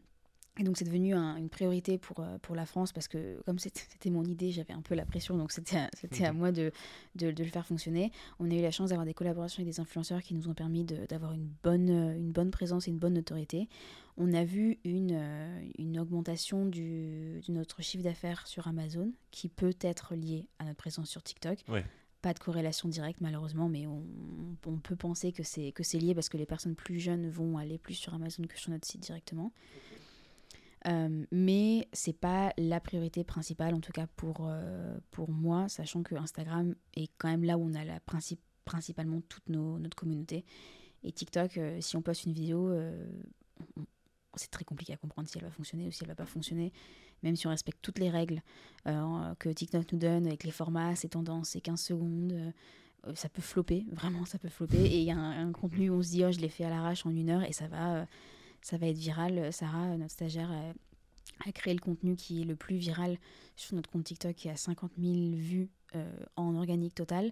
[0.60, 3.60] et donc c'est devenu un- une priorité pour, euh, pour la France parce que comme
[3.60, 5.78] c'était mon idée, j'avais un peu la pression, donc c'était
[6.26, 6.72] à, moi de,
[7.16, 8.12] de, de le faire fonctionner.
[8.40, 10.84] On a eu la chance d'avoir des collaborations avec des influenceurs qui nous ont permis
[10.84, 13.68] d'avoir une bonne, euh, une bonne présence et une bonne notoriété.
[14.18, 19.48] On a vu une, euh, une augmentation du, de notre chiffre d'affaires sur Amazon qui
[19.50, 21.60] peut être liée à notre présence sur TikTok.
[21.70, 21.86] Ouais.
[22.24, 24.04] Pas de corrélation directe malheureusement, mais on,
[24.66, 27.60] on peut penser que c'est que c'est lié parce que les personnes plus jeunes vont
[27.60, 29.52] aller plus sur Amazon que sur notre site directement.
[30.88, 36.04] Euh, mais c'est pas la priorité principale, en tout cas pour, euh, pour moi, sachant
[36.04, 39.98] que Instagram est quand même là où on a la princi- principalement toute nos, notre
[39.98, 40.46] communauté.
[41.04, 43.06] Et TikTok, euh, si on poste une vidéo, euh,
[44.36, 46.72] c'est très compliqué à comprendre si elle va fonctionner ou si elle va pas fonctionner,
[47.24, 48.42] même si on respecte toutes les règles
[48.86, 52.54] que TikTok nous donne avec les formats, ses tendances, ses 15 secondes.
[53.16, 54.78] ça peut flopper, vraiment ça peut flopper.
[54.86, 56.64] Et il y a un, un contenu où on se dit, oh, je l'ai fait
[56.66, 58.06] à l'arrache en une heure et ça va,
[58.68, 59.54] ça va être viral.
[59.54, 63.18] Sarah, notre stagiaire, a, a créé le contenu qui est le plus viral
[63.56, 67.32] sur notre compte TikTok qui a 50 000 vues euh, en organique total.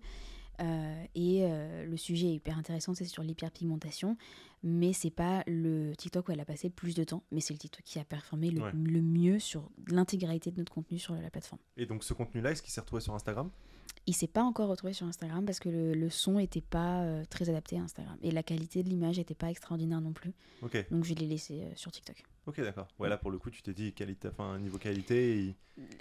[1.16, 4.16] et le sujet est hyper intéressant, c'est sur l'hyperpigmentation,
[4.64, 7.54] mais c'est pas le TikTok où elle a passé le plus de temps, mais c'est
[7.54, 11.30] le TikTok qui a performé le, le mieux sur l'intégralité de notre contenu sur la
[11.30, 11.60] plateforme.
[11.76, 13.52] Et donc ce contenu-là, est-ce qu'il s'est retrouvé sur Instagram?
[14.08, 17.50] Il s'est pas encore retrouvé sur Instagram parce que le, son n'était pas euh, très
[17.50, 18.18] adapté à Instagram.
[18.22, 20.34] Et la qualité de l'image n'était pas extraordinaire non plus.
[20.92, 22.24] Donc je l'ai laissé euh, sur TikTok.
[22.46, 22.88] Ok, d'accord.
[23.00, 25.56] Ouais, là pour le coup, tu t'es dit qualité, enfin niveau qualité.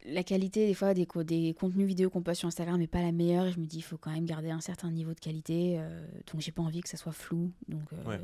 [0.05, 3.13] La qualité des fois des, des contenus vidéo qu'on poste sur Instagram n'est pas la
[3.13, 3.47] meilleure.
[3.47, 5.77] Et je me dis, il faut quand même garder un certain niveau de qualité.
[5.79, 7.51] Euh, donc j'ai pas envie que ça soit flou.
[7.69, 8.23] Donc voilà.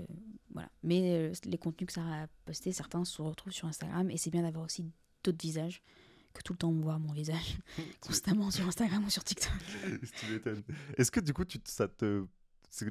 [0.82, 4.42] Mais les contenus que ça a posté, certains se retrouvent sur Instagram et c'est bien
[4.42, 4.84] d'avoir aussi
[5.24, 5.82] d'autres visages
[6.34, 7.58] que tout le temps on voit mon visage
[8.00, 9.52] constamment sur Instagram ou sur TikTok.
[10.96, 12.24] Est-ce que du coup, tu, ça te.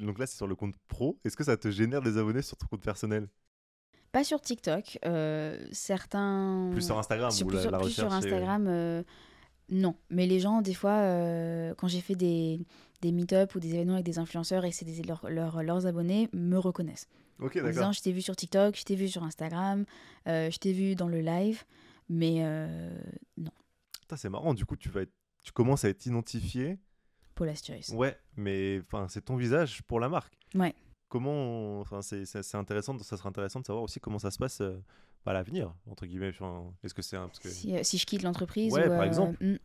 [0.02, 1.18] Donc là, c'est sur le compte pro.
[1.24, 3.30] Est-ce que ça te génère des abonnés sur ton compte personnel?
[4.12, 5.00] Pas sur TikTok.
[5.06, 6.70] Euh, certains.
[6.72, 9.04] Plus sur Instagram sur, ou la, plus sur Instagram, euh,
[9.70, 9.96] non.
[10.10, 12.60] Mais les gens, des fois, euh, quand j'ai fait des,
[13.02, 17.08] des meet-up ou des événements avec des influenceurs et c'est leur, leurs abonnés, me reconnaissent.
[17.40, 17.70] Ok, d'accord.
[17.70, 19.86] En disant, je t'ai vu sur TikTok, je t'ai vu sur Instagram,
[20.26, 21.64] je t'ai vu dans le live.
[22.10, 22.99] Mais euh,
[23.38, 23.51] non.
[24.16, 25.14] C'est marrant, du coup, tu, vas être...
[25.43, 26.80] tu commences à être identifié.
[27.36, 27.88] Paul Asturis.
[27.93, 30.34] Ouais, mais c'est ton visage pour la marque.
[30.55, 30.74] Ouais.
[31.07, 34.80] Comment, enfin, c'est intéressant, ça sera intéressant de savoir aussi comment ça se passe euh,
[35.26, 36.32] à l'avenir, entre guillemets.
[36.84, 37.30] Est-ce que c'est un...
[37.30, 37.49] que...
[37.49, 39.38] si, euh, si, je quitte l'entreprise Ouais, par exemple.
[39.43, 39.57] Hmm.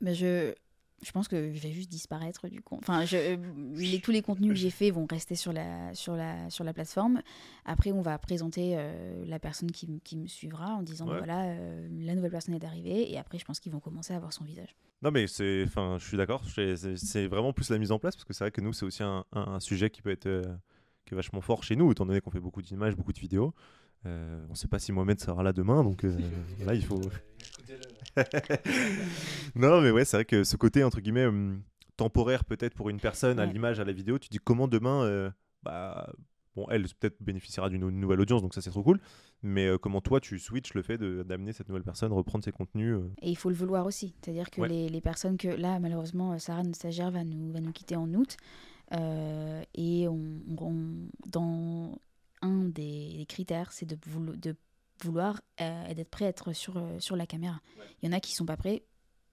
[0.00, 0.54] Ben je,
[1.02, 2.76] je pense que je vais juste disparaître du coup.
[2.78, 3.38] Enfin, je,
[3.74, 6.72] les, tous les contenus que j'ai faits vont rester sur la, sur, la, sur la
[6.72, 7.22] plateforme.
[7.64, 11.88] Après, on va présenter euh, la personne qui, qui, me suivra en disant voilà, euh,
[12.00, 13.10] la nouvelle personne est arrivée.
[13.12, 14.74] Et après, je pense qu'ils vont commencer à voir son visage.
[15.02, 16.42] Non, mais c'est, enfin, je suis d'accord.
[16.46, 19.04] C'est vraiment plus la mise en place parce que c'est vrai que nous, c'est aussi
[19.04, 20.42] un, un, sujet qui peut être euh,
[21.06, 23.54] qui est vachement fort chez nous, étant donné qu'on fait beaucoup d'images, beaucoup de vidéos.
[24.04, 24.10] on
[24.50, 26.02] ne sait pas si Mohamed sera là demain, donc
[26.66, 27.00] là, il faut.
[29.54, 31.62] non, mais ouais, c'est vrai que ce côté, entre guillemets, hum,
[31.98, 35.30] temporaire peut-être pour une personne, à l'image, à la vidéo, tu dis comment demain, euh,
[35.62, 36.10] bah,
[36.56, 39.00] bon, elle peut-être bénéficiera d'une nouvelle audience, donc ça c'est trop cool,
[39.42, 42.94] mais euh, comment toi tu switches le fait d'amener cette nouvelle personne, reprendre ses contenus
[42.94, 43.10] euh?
[43.20, 46.62] Et il faut le vouloir aussi, c'est-à-dire que les, les, personnes que, là, malheureusement, Sarah,
[46.62, 48.36] notre stagiaire, va nous, va nous quitter en août,
[48.92, 50.40] et on,
[51.26, 51.98] dans
[52.42, 53.96] un des, critères, c'est de,
[54.36, 54.54] de
[55.04, 57.60] vouloir euh, et d'être prêt à être sur, euh, sur la caméra.
[58.02, 58.84] Il y en a qui sont pas prêts,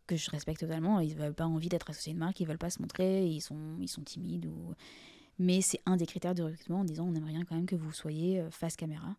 [0.07, 2.57] que je respecte totalement, ils veulent pas envie d'être associés à une marque, ils veulent
[2.57, 4.45] pas se montrer, ils sont, ils sont timides.
[4.45, 4.73] Ou...
[5.39, 7.75] Mais c'est un des critères de recrutement en disant on aimerait bien quand même que
[7.75, 9.15] vous soyez euh, face caméra.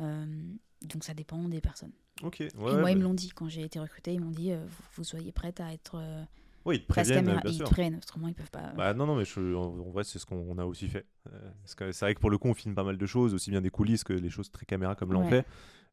[0.00, 1.92] donc ça dépend des personnes.
[2.22, 2.40] Ok.
[2.40, 4.52] et moi, ils me l'ont dit quand j'ai été recrutée, ils m'ont dit
[4.94, 6.00] vous, soyez prête à être.
[6.64, 7.68] Oui, ils te préviennent, bien ils sûr.
[7.68, 8.72] prennent, autrement ils peuvent pas.
[8.74, 9.24] Bah non, non, mais
[9.54, 11.06] en, vrai, c'est ce qu'on a aussi fait.
[11.64, 13.70] c'est vrai que pour le coup, on filme pas mal de choses, aussi bien des
[13.70, 15.44] coulisses que les choses très caméra comme l'on fait.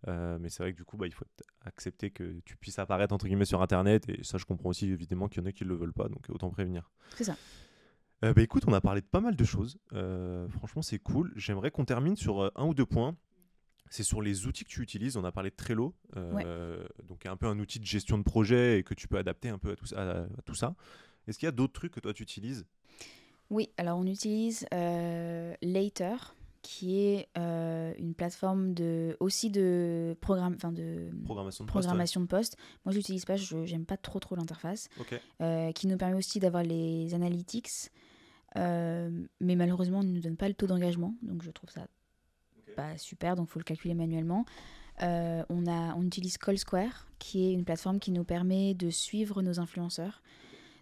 [0.08, 1.26] Euh, mais c'est vrai que du coup, bah, il faut
[1.62, 4.10] accepter que tu puisses apparaître entre guillemets sur Internet.
[4.10, 6.10] Et ça, je comprends aussi évidemment qu'il y en a qui ne le veulent pas,
[6.10, 6.90] donc autant prévenir.
[7.16, 7.36] C'est ça.
[8.24, 9.78] Euh, bah, écoute, on a parlé de pas mal de choses.
[9.94, 11.32] Euh, franchement, c'est cool.
[11.36, 13.16] J'aimerais qu'on termine sur un ou deux points.
[13.90, 15.18] C'est sur les outils que tu utilises.
[15.18, 18.84] On a parlé de Trello, donc un peu un outil de gestion de projet et
[18.84, 20.22] que tu peux adapter un peu à tout ça.
[20.22, 20.76] À, tout ça.
[21.28, 22.66] Est-ce qu'il y a d'autres trucs que toi tu utilises?
[23.50, 26.16] Oui, alors on utilise Later
[26.62, 32.54] qui est euh, une plateforme de, aussi de, programme, de programmation de programmation poste.
[32.54, 32.58] De poste.
[32.86, 34.90] Moi, je l'utilise pas, je n'aime pas trop trop l'interface.
[35.42, 37.92] Euh, qui nous permet aussi d'avoir les analytics.
[38.58, 39.10] Euh,
[39.40, 41.16] mais malheureusement, on ne nous donne pas le taux d'engagement.
[41.22, 41.88] Donc, je trouve ça
[42.76, 43.36] pas super.
[43.36, 44.46] Donc, il faut le calculer manuellement.
[45.00, 49.42] on, a, on utilise Call Square, qui est une plateforme qui nous permet de suivre
[49.42, 50.22] nos influenceurs.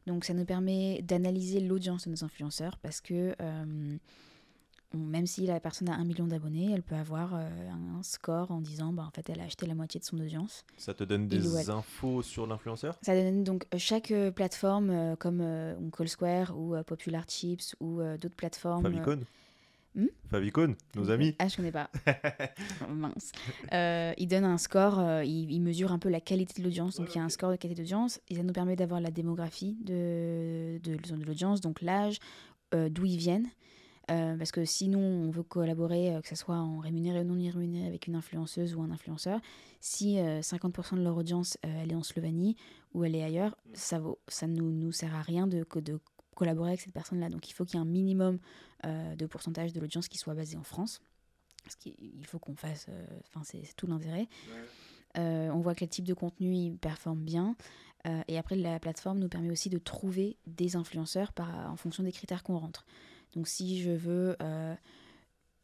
[0.08, 3.36] Donc, ça nous permet d'analyser l'audience de nos influenceurs parce que
[4.94, 8.60] même si la personne a un million d'abonnés, elle peut avoir euh, un score en
[8.60, 10.66] disant bah, en fait elle a acheté la moitié de son audience.
[10.78, 12.98] Ça te donne des infos sur l'influenceur?
[13.02, 15.44] Ça donne donc euh, chaque euh, plateforme comme
[15.96, 18.84] Call Square ou Popular Chips ou d'autres plateformes.
[20.30, 20.96] Favicon hmm?
[20.96, 21.36] Nos amis.
[21.40, 21.90] Ah, je connais pas.
[22.82, 23.32] Oh, mince.
[23.72, 26.96] il donne un score, il, mesure un peu la qualité de l'audience.
[26.96, 28.20] Donc, il y a un score de qualité d'audience.
[28.30, 32.20] Et ça nous permet d'avoir la démographie de, de, de l'audience, donc l'âge,
[32.72, 33.50] d'où ils viennent.
[34.10, 37.36] Euh, parce que sinon, on veut collaborer, euh, que ce soit en rémunéré ou non
[37.36, 39.39] rémunéré avec une influenceuse ou un influenceur,
[39.82, 42.55] si 50% euh, de leur audience elle est en Slovénie
[42.93, 45.99] ou elle est ailleurs, ça ne ça nous, nous sert à rien de, de
[46.36, 47.30] collaborer avec cette personne-là.
[47.30, 48.39] Donc il faut qu'il y ait un minimum
[48.84, 51.01] de pourcentage de l'audience qui soit basé en France.
[51.66, 52.88] Parce qu'il faut qu'on fasse.
[53.28, 54.28] Enfin, c'est tout l'intérêt.
[55.16, 57.55] on voit que le type de contenu il performe bien.
[58.28, 62.14] et après, la plateforme nous permet aussi de trouver des influenceurs par, en fonction des
[62.14, 62.86] critères qu'on rentre.
[63.34, 64.76] Donc si je veux, euh,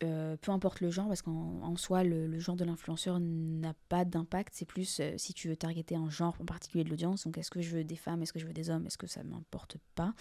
[0.04, 4.54] euh, peu importe le genre, parce qu'en soi, le, genre de l'influenceur n'a pas d'impact,
[4.56, 7.52] c'est plus euh, si tu veux targeter un genre en particulier de l'audience, donc est-ce
[7.52, 9.78] que je veux des femmes, est-ce que je veux des hommes, est-ce que ça m'importe
[9.96, 10.14] pas?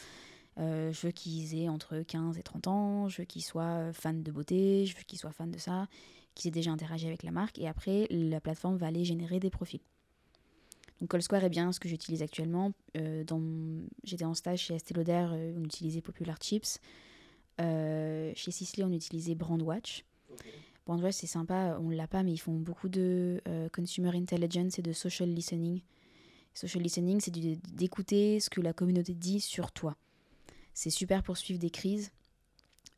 [0.56, 4.30] Je veux qu'ils aient entre 15 et 30 ans, je veux qu'ils soient fans de
[4.30, 5.88] beauté, je veux qu'ils soient fans de ça,
[6.36, 7.58] qu'ils aient déjà interagi avec la marque.
[7.58, 9.80] Et après, la plateforme va aller générer des profils.
[11.00, 12.70] Donc Call Square est bien ce que j'utilise actuellement.
[14.04, 15.26] J'étais en stage chez Estée Lauder,
[15.56, 16.78] on utilisait Popular Chips.
[17.58, 20.04] Chez Sisley, on utilisait Brandwatch.
[20.86, 23.40] Brandwatch, c'est sympa, on ne l'a pas, mais ils font beaucoup de
[23.72, 25.80] consumer intelligence et de social listening.
[26.54, 29.96] Social listening, c'est d'écouter ce que la communauté dit sur toi.
[30.72, 32.12] C'est super pour suivre des crises.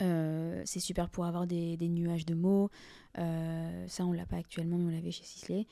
[0.01, 2.69] Euh, c'est super pour avoir des, nuages de mots.
[3.17, 5.65] Euh, ça, on l'a pas actuellement, mais on l'avait chez Sisley.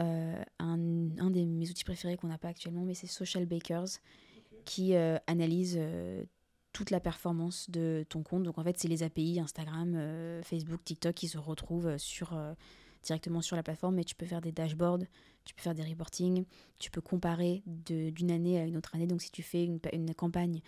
[0.00, 0.74] Euh, un,
[1.18, 3.98] un, de mes outils préférés qu'on n'a pas actuellement, mais c'est Social Bakers,
[4.64, 5.80] qui analyse
[6.72, 8.42] toute la performance de ton compte.
[8.42, 9.96] Donc en fait, c'est les API Instagram,
[10.42, 12.38] Facebook, TikTok qui se retrouvent sur,
[13.02, 13.96] directement sur la plateforme.
[13.96, 15.04] Mais tu peux faire des dashboards,
[15.44, 16.44] tu peux faire des reporting,
[16.78, 19.06] tu peux comparer d'une année à une autre année.
[19.06, 20.60] Donc si tu fais une, une campagne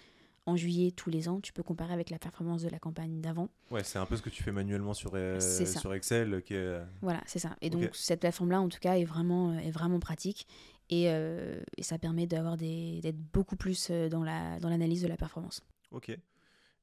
[0.47, 3.49] en juillet tous les ans, tu peux comparer avec la performance de la campagne d'avant.
[3.71, 6.43] Ouais, c'est un peu ce que tu fais manuellement sur, euh, sur Excel.
[6.43, 6.81] Qui est...
[7.01, 7.57] Voilà, c'est ça.
[7.63, 10.47] Et donc cette plateforme-là, en tout cas, est vraiment, euh, est vraiment pratique.
[10.91, 15.17] Et, euh, et ça permet d'avoir d'être beaucoup plus dans, la, dans l'analyse de la
[15.17, 15.63] performance.
[15.95, 16.17] Ok.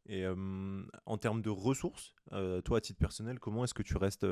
[0.07, 0.26] Et
[1.05, 2.16] en termes de ressources,
[2.66, 4.26] toi, à titre personnel, comment est-ce que tu restes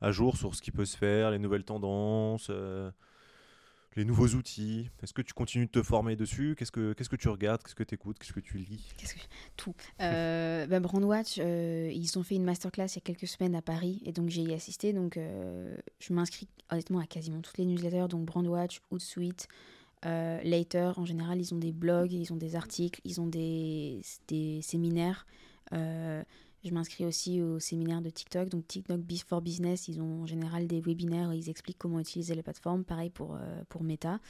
[0.00, 2.50] à jour sur ce qui peut se faire, les nouvelles tendances
[3.96, 4.88] les nouveaux outils?
[5.02, 6.54] Est-ce que tu continues de te former dessus?
[6.56, 7.62] Qu'est-ce que que tu regardes?
[7.62, 8.18] Qu'est-ce que tu écoutes?
[8.18, 8.88] Qu'est-ce que tu lis?
[9.56, 9.74] Tout.
[10.00, 13.62] Euh, bah, Brandwatch, euh, ils ont fait une masterclass il y a quelques semaines à
[13.62, 14.92] Paris et donc j'ai y assisté.
[14.92, 19.48] Donc euh, je m'inscris honnêtement à quasiment toutes les newsletters, donc Brandwatch, Hootsuite,
[20.06, 20.92] euh, Later.
[20.96, 25.26] En général, ils ont des blogs, ils ont des articles, ils ont des, des séminaires.
[26.64, 28.48] Je m'inscris aussi au séminaire de TikTok.
[28.48, 32.42] Donc TikTok for Business, ils ont en général des webinaires, ils expliquent comment utiliser les
[32.42, 32.84] plateformes.
[32.84, 34.20] Pareil pour, euh, pour Meta.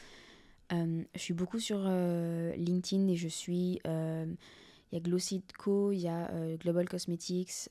[0.73, 3.81] Euh, je suis beaucoup sur euh, LinkedIn et je suis...
[3.85, 7.71] Il y a Glossy.co, il y a Global Cosmetics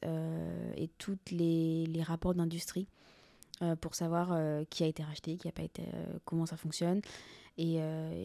[0.76, 2.88] et tous les, les, rapports d'industrie
[3.80, 4.36] pour savoir
[4.72, 5.84] qui a été racheté, qui a pas été,
[6.26, 7.02] comment ça fonctionne.
[7.58, 7.78] Et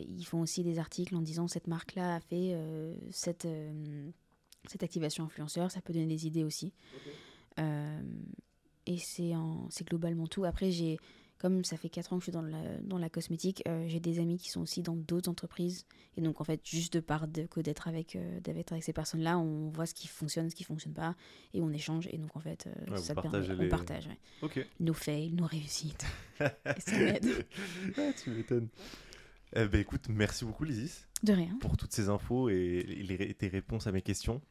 [0.08, 2.56] ils font aussi des articles en disant cette marque-là a fait
[3.10, 3.46] cette
[4.68, 6.72] cette activation influenceur, ça peut donner des idées aussi.
[7.58, 8.00] Euh,
[8.86, 9.32] et c'est
[9.84, 10.44] globalement tout.
[10.44, 10.98] Après, j'ai
[11.38, 14.00] comme ça fait 4 ans que je suis dans la, dans la cosmétique, euh, j'ai
[14.00, 15.84] des amis qui sont aussi dans d'autres entreprises.
[16.16, 19.68] Et donc, en fait, juste de part de, d'être avec, euh, avec ces personnes-là, on
[19.68, 21.14] voit ce qui fonctionne, ce qui fonctionne pas,
[21.52, 22.08] et on échange.
[22.10, 22.66] Et donc, en fait,
[22.96, 24.08] ça permet, on partage
[24.80, 26.06] nos fails, nos réussites.
[26.40, 27.46] et ça m'aide.
[28.24, 28.68] tu m'étonnes.
[29.59, 31.09] Eh ben, écoute, merci beaucoup, Lysis.
[31.22, 31.57] De rien.
[31.61, 34.42] Pour toutes ces infos et, et tes réponses à mes questions.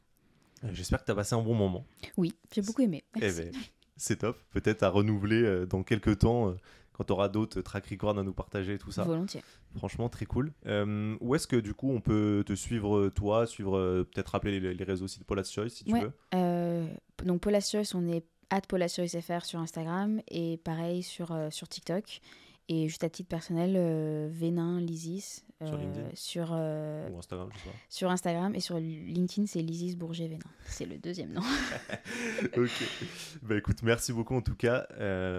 [0.63, 1.85] Euh, j'espère que tu as passé un bon moment.
[2.17, 3.03] Oui, j'ai beaucoup aimé.
[3.15, 3.51] Eh ben,
[3.97, 4.37] c'est top.
[4.51, 6.53] Peut-être à renouveler euh, dans quelques temps euh,
[6.93, 9.03] quand tu auras d'autres track records à nous partager tout ça.
[9.03, 9.43] Volontiers.
[9.75, 10.53] Franchement, très cool.
[10.65, 15.05] où est-ce que du coup on peut te suivre toi, suivre peut-être rappeler les, réseaux
[15.05, 16.13] aussi de Paula's Choice si tu veux?
[17.23, 21.67] Donc Paula's Choice, on est at Paula's Choice FR sur Instagram et pareil sur, sur
[21.67, 22.21] TikTok.
[22.67, 25.45] Et juste à titre personnel, euh, Vénin, Lysis.
[25.63, 27.75] sur euh, LinkedIn sur, euh, Ou Instagram, je sais pas.
[27.89, 30.39] Sur Instagram et sur LinkedIn, c'est Lysis Bourget Vénin.
[30.65, 31.41] C'est le deuxième nom.
[32.57, 32.83] ok.
[33.43, 34.87] Bah écoute, merci beaucoup en tout cas.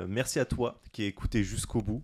[0.06, 2.02] merci à toi qui as écouté jusqu'au bout.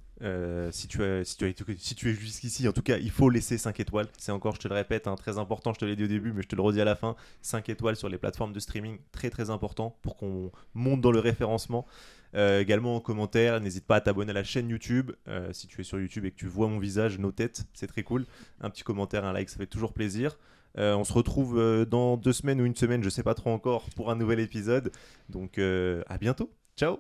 [0.71, 3.59] Si, tu as, si, tu si tu es jusqu'ici, en tout cas, il faut laisser
[3.59, 4.07] 5 étoiles.
[4.19, 5.73] C'est encore, je te le répète, hein, très important.
[5.73, 7.17] Je te l'ai dit au début, mais je te le redis à la fin.
[7.43, 11.19] 5 étoiles sur les plateformes de streaming, très très important pour qu'on monte dans le
[11.21, 11.87] référencement.
[12.35, 15.13] Euh, également en commentaire, n'hésite pas à t'abonner à la chaîne YouTube.
[15.29, 17.87] Euh, si tu es sur YouTube et que tu vois mon visage, nos têtes, c'est
[17.87, 18.27] très cool.
[18.61, 20.39] Un petit commentaire, un like, ça fait toujours plaisir.
[20.79, 23.85] Euh, on se retrouve dans deux semaines ou une semaine, je sais pas trop encore,
[23.95, 24.91] pour un nouvel épisode.
[25.29, 26.51] Donc à bientôt.
[26.77, 26.99] Ciao